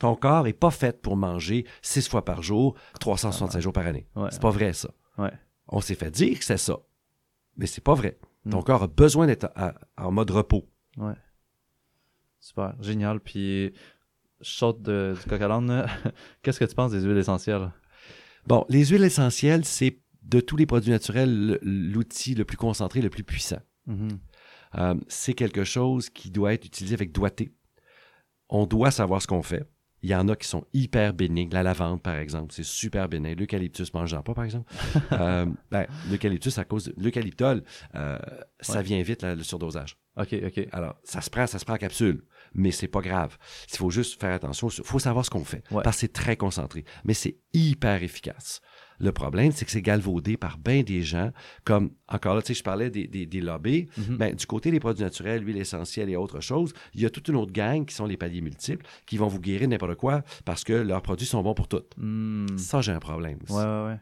[0.00, 4.08] Ton corps n'est pas fait pour manger six fois par jour, 365 jours par année.
[4.30, 4.90] C'est pas vrai, ça.
[5.68, 6.76] On s'est fait dire que c'est ça.
[7.56, 8.18] Mais c'est pas vrai.
[8.50, 8.64] Ton Mm.
[8.64, 9.48] corps a besoin d'être
[9.96, 10.68] en mode repos.
[12.44, 12.74] Super.
[12.82, 13.20] Génial.
[13.20, 13.72] Puis,
[14.42, 15.86] je saute de, du coq à.
[16.42, 17.72] Qu'est-ce que tu penses des huiles essentielles?
[18.46, 23.08] Bon, les huiles essentielles, c'est de tous les produits naturels l'outil le plus concentré, le
[23.08, 23.60] plus puissant.
[23.86, 24.18] Mhm.
[24.76, 27.54] Euh, c'est quelque chose qui doit être utilisé avec doigté.
[28.50, 29.64] On doit savoir ce qu'on fait.
[30.02, 31.48] Il y en a qui sont hyper bénignes.
[31.50, 33.34] La lavande, par exemple, c'est super bénin.
[33.34, 34.70] L'eucalyptus, mange-en pas, par exemple.
[35.12, 37.62] Euh, ben, l'eucalyptus, à cause de l'eucalyptol,
[37.94, 38.18] euh,
[38.60, 38.82] ça Ouais.
[38.82, 39.96] vient vite, là, le surdosage.
[40.18, 40.68] OK, OK.
[40.72, 42.22] Alors, ça se prend, ça se prend en capsule,
[42.54, 43.36] mais c'est pas grave.
[43.72, 44.68] Il faut juste faire attention.
[44.68, 45.82] Il faut savoir ce qu'on fait, Ouais.
[45.82, 48.60] parce que c'est très concentré, mais c'est hyper efficace.
[49.00, 51.32] Le problème, c'est que c'est galvaudé par bien des gens,
[51.64, 53.88] comme, encore là, tu sais, je parlais des, des, des lobbies.
[53.98, 54.16] Mhm.
[54.18, 57.26] Ben, du côté des produits naturels, l'huile essentielle et autres choses, il y a toute
[57.26, 60.62] une autre gang qui sont les paliers multiples, qui vont vous guérir n'importe quoi parce
[60.62, 61.92] que leurs produits sont bons pour toutes.
[61.96, 62.46] Hmm.
[62.56, 63.52] Ça, j'ai un problème aussi.
[63.52, 63.98] Ouais, ouais, ouais.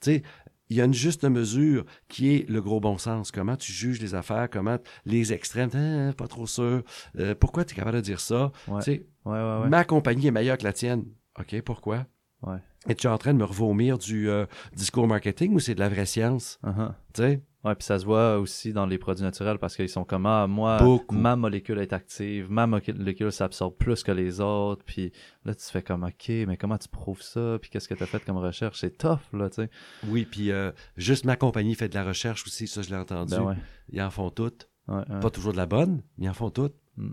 [0.00, 0.22] Tu sais,
[0.70, 3.30] il y a une juste mesure qui est le gros bon sens.
[3.30, 6.82] Comment tu juges les affaires, comment les extrêmes, Ah, pas trop sûr.
[7.18, 8.52] Euh, pourquoi tu es capable de dire ça?
[8.68, 8.78] Ouais.
[8.78, 9.68] Tu sais, Ouais, ouais, ouais.
[9.68, 11.04] ma compagnie est meilleure que la tienne.
[11.38, 12.06] OK, pourquoi?
[12.42, 12.56] Ouais.
[12.88, 16.06] Es-tu en train de me revomir du euh, discours marketing ou c'est de la vraie
[16.06, 16.58] science?
[16.64, 16.92] Uh-huh.
[17.12, 17.42] Tu sais?
[17.62, 20.46] Ouais, puis ça se voit aussi dans les produits naturels parce qu'ils sont comme ah,
[20.46, 21.14] moi, Beaucoup.
[21.14, 25.12] ma molécule est active, ma mo- molécule s'absorbe plus que les autres, puis
[25.44, 28.06] là tu fais comme ok, mais comment tu prouves ça, puis qu'est-ce que tu as
[28.06, 29.70] fait comme recherche, c'est tough là, tu sais.
[30.08, 33.34] Oui, puis euh, juste ma compagnie fait de la recherche aussi, ça je l'ai entendu.
[33.34, 33.56] Ben ouais.
[33.90, 34.68] Ils en font toutes.
[34.88, 35.20] ouais, ouais.
[35.20, 36.76] Pas toujours de la bonne, mais ils en font toutes.
[36.96, 37.10] Mm.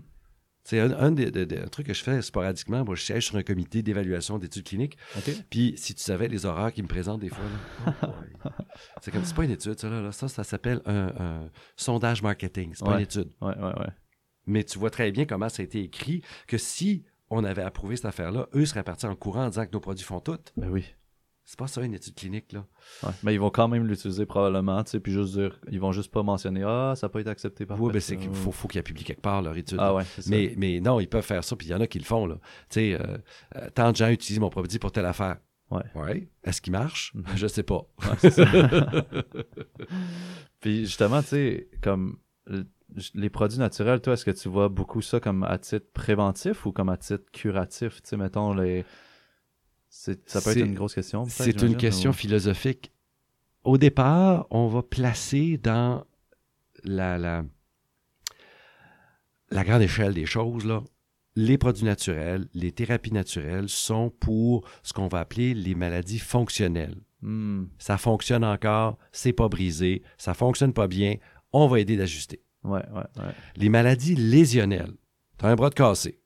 [0.68, 2.84] C'est un, un des, des- des- un truc que je fais sporadiquement.
[2.84, 4.98] Moi, je siège sur un comité d'évaluation d'études cliniques.
[5.48, 7.44] Puis, si tu savais les horreurs qu'ils me présentent des fois,
[8.02, 8.06] oh
[9.00, 10.02] c'est comme, c'est pas une étude, ça, là.
[10.02, 10.12] là.
[10.12, 12.72] Ça, ça s'appelle un, un sondage marketing.
[12.74, 12.96] C'est pas Ouais.
[12.98, 13.30] une étude.
[13.40, 13.88] Ouais, ouais, ouais.
[14.46, 17.96] Mais tu vois très bien comment ça a été écrit, que si on avait approuvé
[17.96, 20.38] cette affaire-là, eux seraient partis en courant en disant que nos produits font tout.
[20.58, 20.84] Ben oui.
[21.48, 22.66] C'est pas ça, une étude clinique, là.
[23.02, 23.10] Ouais.
[23.22, 26.12] Mais ils vont quand même l'utiliser probablement, tu sais, puis juste dire, ils vont juste
[26.12, 28.80] pas mentionner ah, ça pas été accepté par Oui, ben, c'est qu'il faut, faut qu'ils
[28.80, 29.78] aient publié quelque part leur étude.
[29.80, 30.30] Ah ouais, c'est ça.
[30.30, 32.26] Mais, mais non, ils peuvent faire ça, puis il y en a qui le font.
[32.26, 32.34] Là.
[32.68, 33.16] Tu sais, euh,
[33.56, 35.38] euh, tant de gens utilisent mon produit pour telle affaire.
[35.70, 35.84] Ouais.
[35.94, 36.28] Ouais.
[36.44, 37.14] Est-ce qu'il marche?
[37.14, 37.24] Mhm.
[37.34, 37.82] Je sais pas.
[38.02, 38.44] Ouais, c'est ça.
[40.60, 42.18] Puis justement, tu sais, comme
[43.14, 46.72] les produits naturels, toi, est-ce que tu vois beaucoup ça comme à titre préventif ou
[46.72, 48.02] comme à titre curatif?
[48.02, 48.84] Tu sais, mettons, les...
[50.00, 51.24] c'est- ça peut être une grosse question.
[51.26, 52.92] C'est une question ou- philosophique.
[53.64, 56.04] Au départ, on va placer dans
[56.84, 57.44] la, la,
[59.50, 60.82] la grande échelle des choses, là,
[61.36, 66.96] les produits naturels, les thérapies naturelles sont pour ce qu'on va appeler les maladies fonctionnelles.
[67.22, 71.16] Hmm, Ça fonctionne encore, c'est pas brisé, ça fonctionne pas bien,
[71.52, 72.40] on va aider d'ajuster.
[72.64, 73.32] Ouais, ouais, ouais.
[73.56, 74.94] Les maladies lésionnelles.
[75.38, 76.20] Tu as un bras de cassé.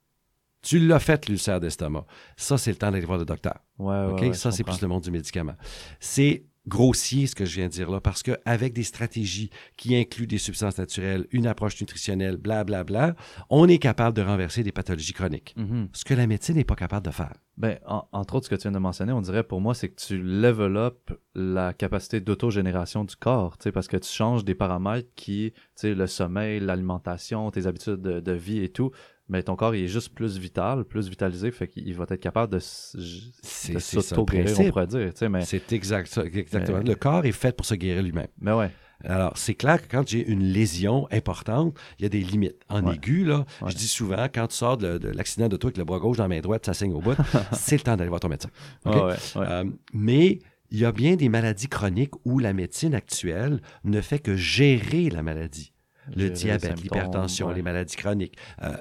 [0.63, 2.07] Tu l'as fait, l'ulcère d'estomac.
[2.37, 3.59] Ça, c'est le temps d'aller voir le docteur.
[3.79, 4.21] Ouais, ouais, OK?
[4.23, 5.57] ouais, ça, c'est plus le monde du médicament.
[6.01, 10.29] C'est grossier ce que je viens de dire là, parce qu'avec des stratégies qui incluent
[10.29, 13.17] des substances naturelles, une approche nutritionnelle, blablabla,
[13.51, 15.55] on est capable de renverser des pathologies chroniques.
[15.57, 15.89] Mhm.
[15.93, 17.33] Ce que la médecine n'est pas capable de faire.
[17.57, 19.89] Ben, en- entre autres, ce que tu viens de mentionner, on dirait pour moi, c'est
[19.89, 20.93] que tu level
[21.35, 26.07] la capacité d'autogénération du corps, parce que tu changes des paramètres qui, tu sais, le
[26.07, 28.93] sommeil, l'alimentation, tes habitudes de, de vie et tout,
[29.29, 32.53] mais ton corps, il est juste plus vital, plus vitalisé, fait qu'il va être capable
[32.53, 36.79] de, s'auto-guérir, on pourrait dire, tu sais, mais, C'est exact, ça, exactement.
[36.79, 38.29] Mais- Le corps est fait pour se guérir lui-même.
[38.41, 38.71] mais ouais,
[39.05, 42.55] Alors, c'est clair que quand j'ai une lésion importante, il y a des limites.
[42.69, 42.95] En Ouais.
[42.95, 43.71] aigu, là, Ouais.
[43.73, 46.19] je dis souvent, quand tu sors de, de l'accident de toi avec le bras gauche
[46.19, 47.17] dans la main droite, ça saigne au bout,
[47.53, 48.51] c'est le temps d'aller voir ton médecin.
[48.85, 49.15] Ah ouais.
[49.37, 50.39] Euh, mais
[50.71, 55.11] il y a bien des maladies chroniques où la médecine actuelle ne fait que gérer
[55.11, 55.73] la maladie.
[56.09, 58.37] Le Gérer diabète, l'hypertension, les maladies chroniques.
[58.63, 58.77] Euh,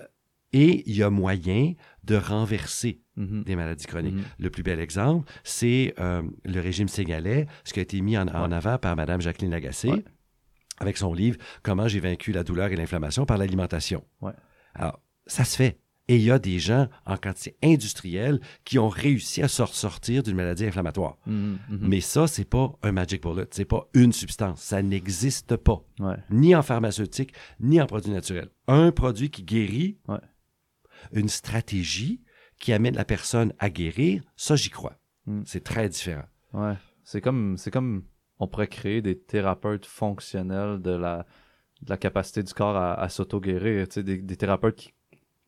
[0.54, 1.74] Et il y a moyen
[2.04, 3.44] de renverser Mhm.
[3.44, 4.16] des maladies chroniques.
[4.16, 4.24] Mhm.
[4.40, 8.28] Le plus bel exemple, c'est euh, le régime sénégalais, ce qui a été mis en,
[8.28, 10.04] avant par Mme Jacqueline Lagacé, Ouais.
[10.80, 14.04] avec son livre Comment j'ai vaincu la douleur et l'inflammation par l'alimentation.
[14.22, 14.32] Ouais.
[14.74, 15.78] Alors, ça se fait.
[16.08, 20.24] Et il y a des gens en quantité industrielle qui ont réussi à se sortir
[20.24, 21.18] d'une maladie inflammatoire.
[21.26, 21.58] Mhm.
[21.70, 26.18] Mais ça, c'est pas un magic bullet, c'est pas une substance, ça n'existe pas, Ouais.
[26.30, 28.50] ni en pharmaceutique, ni en produit naturel.
[28.68, 30.18] Un produit qui guérit, Ouais.
[31.14, 32.22] Une stratégie
[32.60, 34.98] qui amène la personne à guérir, ça j'y crois.
[35.26, 35.42] Mm.
[35.46, 36.26] C'est très différent.
[36.54, 36.76] Ouais.
[37.04, 38.04] C'est comme, c'est comme
[38.40, 41.26] on pourrait créer des thérapeutes fonctionnels de la,
[41.82, 43.88] de la capacité du corps à, à s'auto-guérir.
[43.88, 44.94] Tu sais, des, des thérapeutes, qui-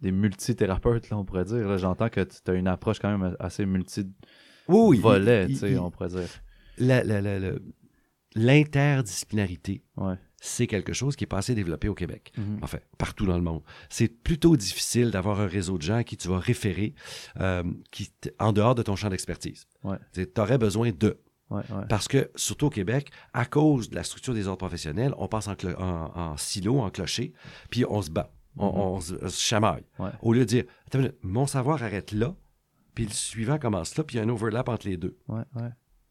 [0.02, 1.68] des multithérapeutes, là, on pourrait dire.
[1.68, 4.12] Là, J'entends que tu as une approche quand même assez multi-volet,
[4.68, 6.28] Oui, il- tu sais, il- on pourrait dire.
[8.36, 10.16] L'interdisciplinarité, Ouais.
[10.46, 12.34] C'est quelque chose qui est pas assez développé au Québec.
[12.38, 12.60] Mhm.
[12.62, 13.62] en fait, partout dans le monde.
[13.90, 16.94] C'est plutôt difficile d'avoir un réseau de gens à qui tu vas référer
[17.40, 19.66] euh, qui, en dehors de ton champ d'expertise.
[19.86, 19.98] Ouais.
[20.14, 21.18] Tu aurais besoin de.
[21.50, 21.86] Ouais, ouais.
[21.88, 25.48] Parce que, surtout au Québec, à cause de la structure des ordres professionnels, on passe
[25.48, 27.32] en, clo- en- en silo, en clocher,
[27.70, 28.32] puis on se bat.
[28.58, 28.80] On, Mhm.
[28.80, 29.86] on se, se chamaille.
[30.22, 30.64] Au lieu de dire,
[30.94, 32.36] minute, mon savoir arrête là,
[32.96, 35.18] puis le suivant commence là, puis il y a un overlap entre les deux.
[35.30, 35.70] Ouais, ouais.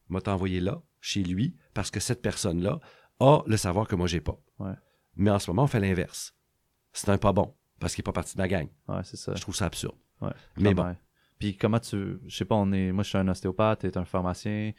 [0.09, 2.81] M'a t'envoyé là, chez lui, parce que cette personne-là
[3.21, 4.39] a le savoir que moi, j'ai pas.
[4.59, 4.73] Ouais.
[5.17, 6.35] Mais en ce moment, on fait l'inverse.
[6.93, 8.69] C'est un pas bon, parce qu'il n'est pas parti de ma gang.
[8.89, 9.35] Ouais, c'est ça.
[9.35, 9.97] Je trouve ça absurde.
[10.21, 10.97] Ouais, Mais clairement.
[11.39, 12.19] Puis comment tu.
[12.27, 12.93] Je sais pas, on est.
[12.93, 14.73] Moi, je suis un ostéopathe, tu es un pharmacien.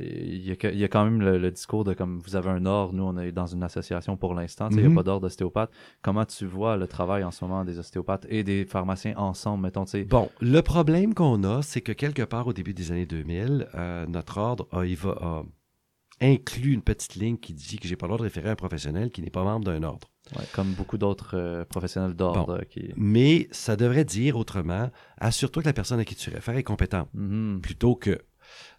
[0.00, 2.34] Il y, a, que- il y a quand même le, le discours de comme vous
[2.34, 4.92] avez un ordre, nous on est dans une association pour l'instant, il n'y Mhm.
[4.92, 5.70] a pas d'ordre d'ostéopathe.
[6.02, 9.84] Comment tu vois le travail en ce moment des ostéopathes et des pharmaciens ensemble, mettons,
[9.84, 10.02] tu sais?
[10.04, 14.06] Bon, le problème qu'on a, c'est que quelque part au début des années 2000, euh,
[14.08, 15.44] notre ordre a, a
[16.20, 18.56] inclus une petite ligne qui dit que j'ai pas le droit de référer à un
[18.56, 20.08] professionnel qui n'est pas membre d'un ordre.
[20.36, 22.92] Ouais, comme beaucoup d'autres euh, professionnels d'ordre qui.
[22.96, 27.08] Mais ça devrait dire autrement, assure-toi que la personne à qui tu réfères est compétente,
[27.14, 27.60] Mhm.
[27.60, 28.18] plutôt que...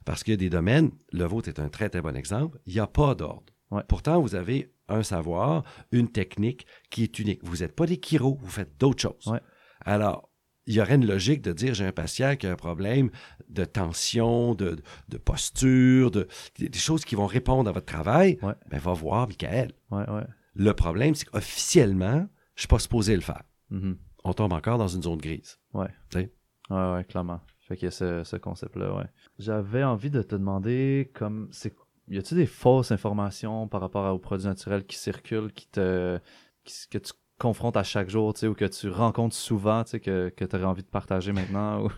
[0.05, 2.73] Parce qu'il y a des domaines, le vôtre est un très très bon exemple, il
[2.73, 3.43] n'y a pas d'ordre.
[3.71, 3.83] Ouais.
[3.88, 7.41] Pourtant, vous avez un savoir, une technique qui est unique.
[7.43, 9.27] Vous n'êtes pas des chiro, vous faites d'autres choses.
[9.27, 9.41] Ouais.
[9.81, 10.26] Alors,
[10.68, 13.09] il y aurait une logique de dire j'ai un patient qui a un problème
[13.49, 14.78] de tension, de,
[15.09, 16.28] de posture, de,
[16.59, 18.38] des choses qui vont répondre à votre travail.
[18.43, 18.53] Ouais.
[18.70, 19.72] Ben, va voir Michael.
[19.91, 20.26] Ouais, ouais.
[20.55, 22.18] Le problème, c'est qu'officiellement,
[22.55, 23.43] je ne suis pas supposé le faire.
[23.70, 23.97] Mhm.
[24.24, 25.57] On tombe encore dans une zone grise.
[25.74, 25.88] Ouais.
[26.09, 26.32] Tu sais?
[26.70, 27.39] Ouais, ouais, clairement.
[27.61, 29.05] Fait qu'il y a ce, ce concept-là, ouais.
[29.39, 31.76] J'avais envie de te demander, comme, c'est,
[32.09, 36.20] y a-tu des fausses informations par rapport aux produits naturels qui circulent, qui te,
[36.63, 39.91] qui- que tu confrontes à chaque jour, tu sais, ou que tu rencontres souvent, tu
[39.91, 41.83] sais, que, que tu aurais envie de partager maintenant?
[41.85, 41.89] Ou...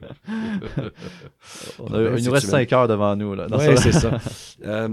[1.78, 3.46] On a- Ben, il nous reste tu 5 heures devant nous, là.
[3.48, 4.18] Ouais, ce- c'est ça.
[4.64, 4.88] Euh,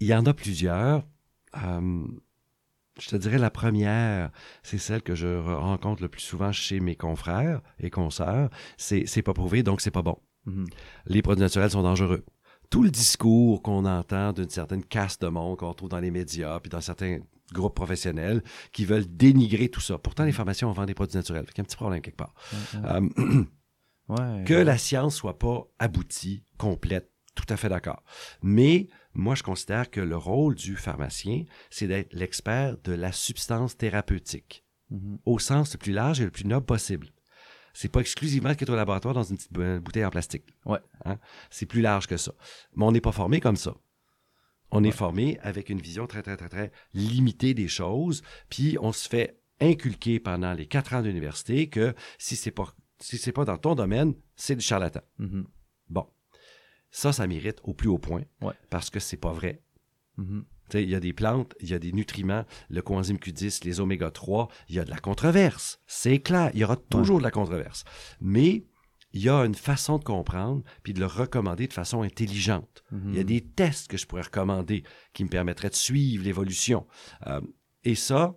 [0.00, 1.02] il y en a plusieurs.
[1.62, 2.04] Euh,
[2.98, 4.30] je te dirais la première,
[4.62, 8.48] c'est celle que je re- rencontre le plus souvent chez mes confrères et consoeurs.
[8.78, 10.18] C'est c'est pas prouvé, donc c'est pas bon.
[10.46, 10.66] Mhm.
[11.06, 12.24] Les produits naturels sont dangereux.
[12.70, 16.58] Tout le discours qu'on entend d'une certaine caste de monde qu'on trouve dans les médias
[16.60, 17.20] puis dans certains
[17.52, 18.42] groupes professionnels
[18.72, 19.98] qui veulent dénigrer tout ça.
[19.98, 21.44] Pourtant, les pharmaciens, on vend des produits naturels.
[21.46, 22.34] Fait qu'il y a un petit problème quelque part.
[22.74, 23.44] Ouais, Euh,
[24.08, 24.44] ouais.
[24.44, 28.02] que la science soit pas aboutie, complète, tout à fait d'accord.
[28.42, 33.76] Mais moi, je considère que le rôle du pharmacien, c'est d'être l'expert de la substance
[33.76, 35.18] thérapeutique, Mhm.
[35.26, 37.08] au sens le plus large et le plus noble possible.
[37.74, 40.44] C'est pas exclusivement ce qui est au laboratoire dans une petite bou- bouteille en plastique.
[40.64, 40.78] Ouais.
[41.04, 41.18] Hein?
[41.50, 42.32] C'est plus large que ça.
[42.74, 43.74] Mais on n'est pas formé comme ça.
[44.76, 44.88] On Ouais.
[44.88, 49.08] est formé avec une vision très, très, très, très limitée des choses, puis on se
[49.08, 53.58] fait inculquer pendant les quatre ans d'université que si c'est pas si c'est pas dans
[53.58, 55.00] ton domaine, c'est du charlatan.
[55.18, 55.46] Mhm.
[55.90, 56.06] Bon.
[56.90, 58.24] Ça, ça mérite au plus haut point.
[58.40, 58.54] Ouais.
[58.70, 59.62] Parce que c'est pas vrai.
[60.16, 60.44] Mhm.
[60.72, 63.80] Sais, Il y a des plantes, il y a des nutriments, le coenzyme Q10, les
[63.80, 65.78] oméga 3, il y a de la controverse.
[65.86, 67.84] C'est clair, il y aura toujours de la controverse.
[68.20, 68.64] Mais
[69.16, 72.84] il y a une façon de comprendre puis de le recommander de façon intelligente.
[72.92, 73.10] Mhm.
[73.12, 76.86] Il y a des tests que je pourrais recommander qui me permettraient de suivre l'évolution.
[77.26, 77.40] Euh,
[77.82, 78.36] et ça,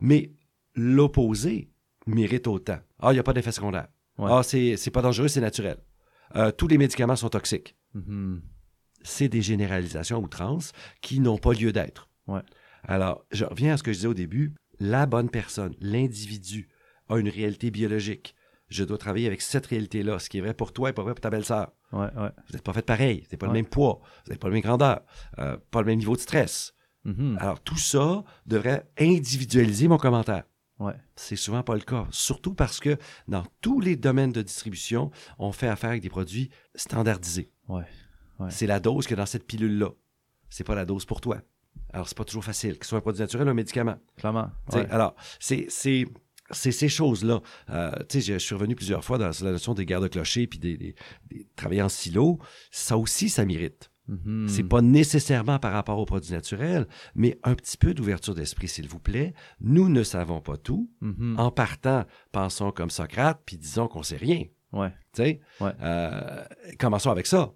[0.00, 0.32] mais
[0.74, 1.70] l'opposé
[2.06, 2.80] mérite autant.
[2.98, 3.86] Ah, il n'y a pas d'effet secondaire.
[4.18, 4.28] Ouais.
[4.32, 5.78] Ah, c'est pas dangereux, c'est naturel.
[6.34, 7.76] Euh, tous les médicaments sont toxiques.
[7.94, 8.42] Mhm.
[9.02, 10.72] C'est des généralisations outrance
[11.02, 12.08] qui n'ont pas lieu d'être.
[12.26, 12.42] Ouais.
[12.82, 14.56] Alors, je reviens à ce que je disais au début.
[14.80, 16.68] La bonne personne, l'individu,
[17.08, 18.34] a une réalité biologique.
[18.68, 20.18] Je dois travailler avec cette réalité-là.
[20.18, 21.72] Ce qui est vrai pour toi est pas vrai pour ta belle-sœur.
[21.92, 22.30] Ouais, ouais.
[22.48, 23.18] Vous n'êtes pas fait pareil.
[23.20, 23.52] Vous n'avez pas Ouais.
[23.52, 24.00] le même poids.
[24.24, 25.00] Vous n'avez pas la même grandeur.
[25.38, 26.74] euh, pas le même niveau de stress.
[27.04, 27.38] Mhm.
[27.40, 30.42] Alors, tout ça devrait individualiser mon commentaire.
[30.78, 30.94] Ouais.
[31.14, 32.06] C'est souvent pas le cas.
[32.10, 32.98] Surtout parce que
[33.28, 37.50] dans tous les domaines de distribution, on fait affaire avec des produits standardisés.
[37.68, 37.84] Ouais.
[38.40, 38.50] Ouais.
[38.50, 39.90] C'est la dose que dans cette pilule-là.
[40.50, 41.38] C'est pas la dose pour toi.
[41.92, 43.96] Alors, c'est pas toujours facile, que ce soit un produit naturel ou un médicament.
[44.16, 44.50] Clairement.
[44.90, 45.68] Alors, c'est,
[46.50, 47.40] c'est, ces choses-là.
[47.70, 50.46] Euh, tu sais, je suis revenu plusieurs fois dans la notion des guerres de clocher
[50.46, 50.94] puis des, des,
[51.56, 52.38] travailler en silo.
[52.70, 53.90] Ça aussi, ça mérite.
[54.08, 54.48] Mm-hmm.
[54.48, 58.88] C'est pas nécessairement par rapport aux produits naturels, mais un petit peu d'ouverture d'esprit, s'il
[58.88, 59.34] vous plaît.
[59.60, 60.90] Nous ne savons pas tout.
[61.02, 61.38] Mm-hmm.
[61.38, 64.44] En partant, pensons comme Socrate, puis disons qu'on sait rien.
[64.72, 64.92] Ouais.
[65.12, 66.44] Tu sais, euh,
[66.78, 67.52] commençons avec ça.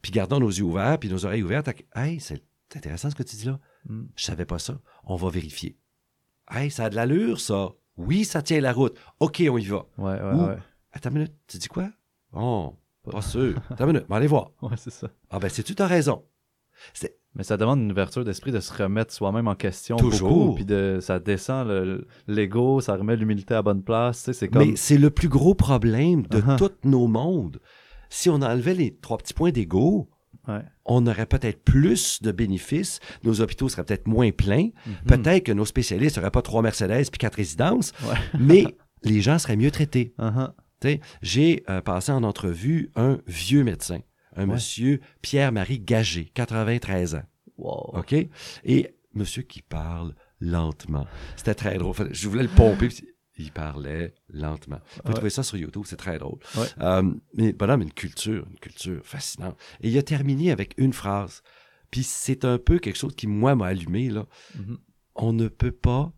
[0.00, 1.70] Puis gardons nos yeux ouverts, puis nos oreilles ouvertes.
[1.94, 2.42] Hey, c'est
[2.74, 3.60] intéressant ce que tu dis là.
[3.86, 4.04] Mm.
[4.16, 4.80] Je savais pas ça.
[5.04, 5.76] On va vérifier.
[6.50, 7.70] Hey, ça a de l'allure, ça.
[7.96, 8.98] Oui, ça tient la route.
[9.20, 9.86] OK, on y va.
[9.98, 10.56] Ouais, ouais, ouais.
[10.92, 11.88] Attends une minute, tu dis quoi?
[12.32, 12.74] Oh,
[13.10, 13.60] pas sûr.
[13.70, 14.50] Attends une minute, allez voir.
[14.62, 15.08] Ouais, c'est ça.
[15.30, 16.24] Ah ben, c'est tu as raison.
[17.34, 20.54] Mais ça demande une ouverture d'esprit de se remettre soi-même en question Toujours.
[20.54, 24.98] puis de ça descend l'ego, ça remet l'humilité à bonne place, c'est comme Mais c'est
[24.98, 26.58] le plus gros problème de uh-huh.
[26.58, 27.60] tous nos mondes.
[28.10, 30.10] Si on enlevait les trois petits points d'ego,
[30.84, 35.06] on aurait peut-être plus de bénéfices, nos hôpitaux seraient peut-être moins pleins, mm-hmm.
[35.06, 37.92] peut-être que nos spécialistes n'auraient pas trois Mercedes puis quatre résidences,
[38.38, 38.66] mais
[39.02, 40.14] les gens seraient mieux traités.
[40.18, 40.50] Uh-huh.
[41.22, 44.00] J'ai euh, passé en entrevue un vieux médecin
[44.36, 47.22] un monsieur Pierre-Marie Gagé, 93 ans.
[47.58, 47.98] Wow.
[47.98, 48.14] OK?
[48.64, 51.06] Et monsieur qui parle lentement.
[51.36, 51.94] C'était très drôle.
[52.10, 52.88] Je voulais le pomper.
[53.38, 54.80] Il parlait lentement.
[54.96, 56.38] Vous pouvez trouver ça sur YouTube, c'est très drôle.
[56.80, 59.58] Euh, mais bonhomme, une culture, une culture fascinante.
[59.80, 61.42] Et il a terminé avec une phrase.
[61.90, 64.10] Puis c'est un peu quelque chose qui, moi, m'a allumé.
[64.10, 64.26] Là.
[64.56, 64.76] Mm-hmm.
[65.14, 66.12] On ne peut pas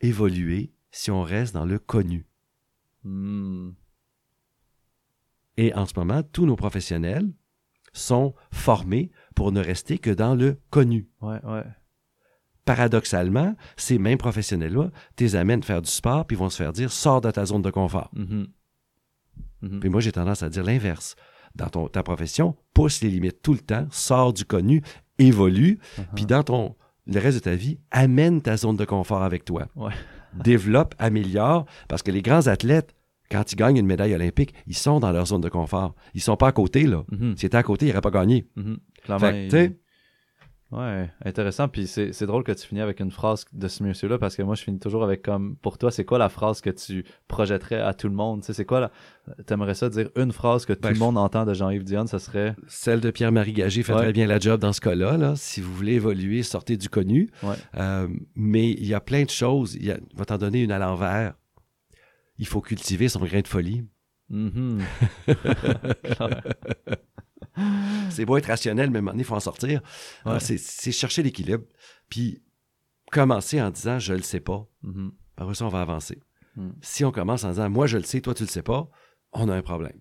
[0.00, 2.26] évoluer si on reste dans le connu.
[3.02, 3.72] Hmm.
[5.56, 7.32] Et en ce moment, tous nos professionnels
[7.92, 11.08] sont formés pour ne rester que dans le connu.
[11.20, 11.64] Ouais, ouais.
[12.64, 17.20] Paradoxalement, ces mêmes professionnels-là les amènent faire du sport, puis vont se faire dire sors
[17.20, 18.10] de ta zone de confort.
[18.16, 18.46] Mm-hmm.
[19.62, 19.78] Mm-hmm.
[19.80, 21.16] Puis moi, j'ai tendance à dire l'inverse.
[21.54, 24.82] Dans ton, ta profession, pousse les limites tout le temps, sors du connu,
[25.18, 26.04] évolue, uh-huh.
[26.16, 26.74] puis dans ton
[27.06, 29.66] le reste de ta vie, amène ta zone de confort avec toi.
[29.76, 29.92] Ouais.
[30.34, 32.94] Développe, améliore, parce que les grands athlètes,
[33.30, 35.94] quand ils gagnent une médaille olympique, ils sont dans leur zone de confort.
[36.14, 37.04] Ils sont pas à côté, là.
[37.10, 38.46] Mm S'ils étaient à côté, ils n'auraient pas gagné.
[38.56, 38.74] Mm
[40.74, 41.68] Ouais, intéressant.
[41.68, 44.54] Puis c'est drôle que tu finis avec une phrase de ce monsieur-là parce que moi,
[44.56, 47.94] je finis toujours avec comme pour toi, c'est quoi la phrase que tu projetterais à
[47.94, 48.40] tout le monde?
[48.40, 48.90] Tu sais, c'est quoi la.
[49.46, 52.18] T'aimerais ça dire une phrase que tout ben, le monde entend de Jean-Yves Dionne Ça
[52.18, 52.56] serait?
[52.66, 55.16] Celle de Pierre-Marie Gagé fait très bien la job dans ce cas-là.
[55.16, 55.34] Là.
[55.36, 57.30] Si vous voulez évoluer, sortez du connu.
[57.76, 59.76] Euh, mais il y a plein de choses.
[59.76, 59.98] Il, y a...
[60.14, 61.34] va t'en donner une à l'envers
[62.38, 63.84] il faut cultiver son grain de folie.
[64.30, 64.80] Mm-hmm.
[68.10, 69.80] c'est beau être rationnel, mais maintenant, il faut en sortir.
[70.38, 71.64] C'est chercher l'équilibre.
[72.08, 72.42] Puis
[73.10, 74.66] commencer en disant je le sais pas.
[74.84, 75.10] Mm-hmm.
[75.36, 76.20] Après ça, on va avancer.
[76.56, 76.70] Mm.
[76.82, 78.88] Si on commence en disant moi je le sais, toi tu le sais pas,
[79.32, 79.98] on a un problème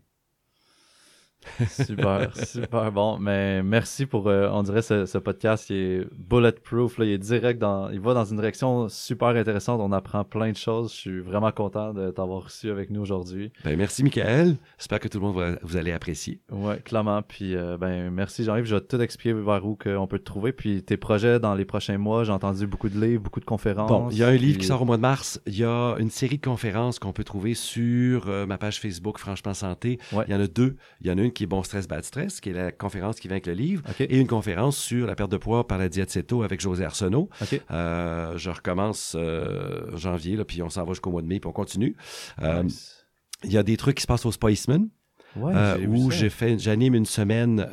[1.68, 3.18] super, super bon.
[3.20, 6.98] Mais merci pour, euh, on dirait, ce, podcast qui est bulletproof.
[6.98, 9.80] Là, il est direct dans, il va dans une direction super intéressante.
[9.82, 10.92] On apprend plein de choses.
[10.92, 13.52] Je suis vraiment content de t'avoir reçu avec nous aujourd'hui.
[13.64, 14.56] Ben, merci, Michael.
[14.78, 16.42] J'espère que tout le monde va, vous allez apprécier.
[16.52, 17.22] Ouais, clairement.
[17.22, 18.66] Puis, euh, ben, merci, Jean-Yves.
[18.66, 20.52] Je vais tout expliquer vers où on peut te trouver.
[20.52, 22.24] Puis, tes projets dans les prochains mois.
[22.24, 23.90] J'ai entendu beaucoup de livres, beaucoup de conférences.
[23.90, 25.42] Bon, il y a un livre qui sort au mois de mars.
[25.48, 29.20] Il y a une série de conférences qu'on peut trouver sur euh, ma page Facebook,
[29.20, 30.00] Franchement Santé.
[30.12, 30.76] Il y en a deux.
[31.02, 33.20] Il y en a une qui est Bon Stress, Bad Stress, qui est la conférence
[33.20, 35.90] qui vient avec le livre, et une conférence sur la perte de poids par la
[35.90, 37.30] diète céto avec José Arsenault.
[37.72, 41.48] Euh, je recommence euh, janvier, là, puis on s'en va jusqu'au mois de mai, puis
[41.48, 41.96] on continue.
[42.42, 42.64] Euh,
[43.44, 44.90] il y a des trucs qui se passent au Spiceman.
[45.88, 47.68] où j'ai fait, j'anime une semaine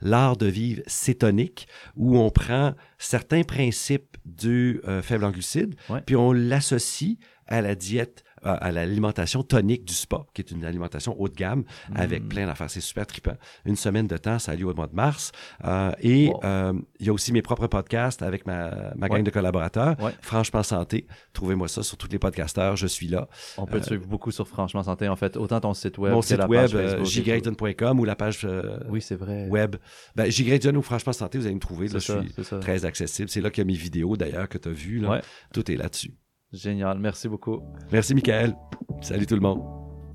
[0.00, 5.74] l'art de vivre cétonique, où on prend certains principes du faible en glucides,
[6.06, 7.16] puis on l'associe
[7.50, 11.64] à la diète à l'alimentation tonique du spa, qui est une alimentation haut de gamme
[11.94, 12.28] avec mm.
[12.28, 12.70] plein d'affaires.
[12.70, 13.36] C'est super trippant.
[13.64, 15.32] Une semaine de temps, ça a lieu au mois de mars.
[15.64, 19.30] Euh, et euh, il y a aussi mes propres podcasts avec ma, ma gang de
[19.30, 19.96] collaborateurs.
[20.22, 21.06] Franchement Santé.
[21.32, 22.76] Trouvez-moi ça sur tous les podcasteurs.
[22.76, 23.28] Je suis là.
[23.56, 25.36] On peut te suivre beaucoup sur Franchement Santé, en fait.
[25.36, 26.70] Autant ton site web Mon site web,
[27.04, 29.48] jgrayton.com ou la page euh, oui, c'est vrai.
[29.48, 29.76] web.
[30.16, 30.30] Ben,
[30.74, 31.88] ou Franchement Santé, vous allez me trouver.
[31.88, 33.28] Là, je suis très accessible.
[33.28, 35.02] C'est là qu'il y a mes vidéos, d'ailleurs, que tu as vues.
[35.52, 36.12] Tout est là-dessus.
[36.52, 37.60] Génial, merci beaucoup.
[37.92, 38.56] Merci Michael.
[39.00, 39.62] Salut tout le monde.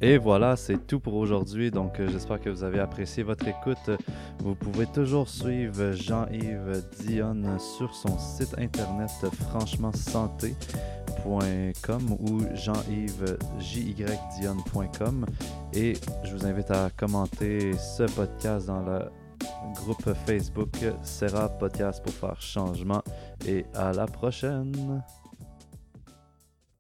[0.01, 1.71] Et voilà, c'est tout pour aujourd'hui.
[1.71, 3.89] Donc, euh, j'espère que vous avez apprécié votre écoute.
[4.39, 9.09] Vous pouvez toujours suivre Jean-Yves Dionne sur son site internet
[9.49, 13.38] franchement-santé.com ou Jean-Yves
[14.38, 15.25] Dionne.com.
[15.73, 18.99] Et je vous invite à commenter ce podcast dans le
[19.75, 23.01] groupe Facebook Serra Podcast pour faire changement.
[23.47, 25.01] Et à la prochaine.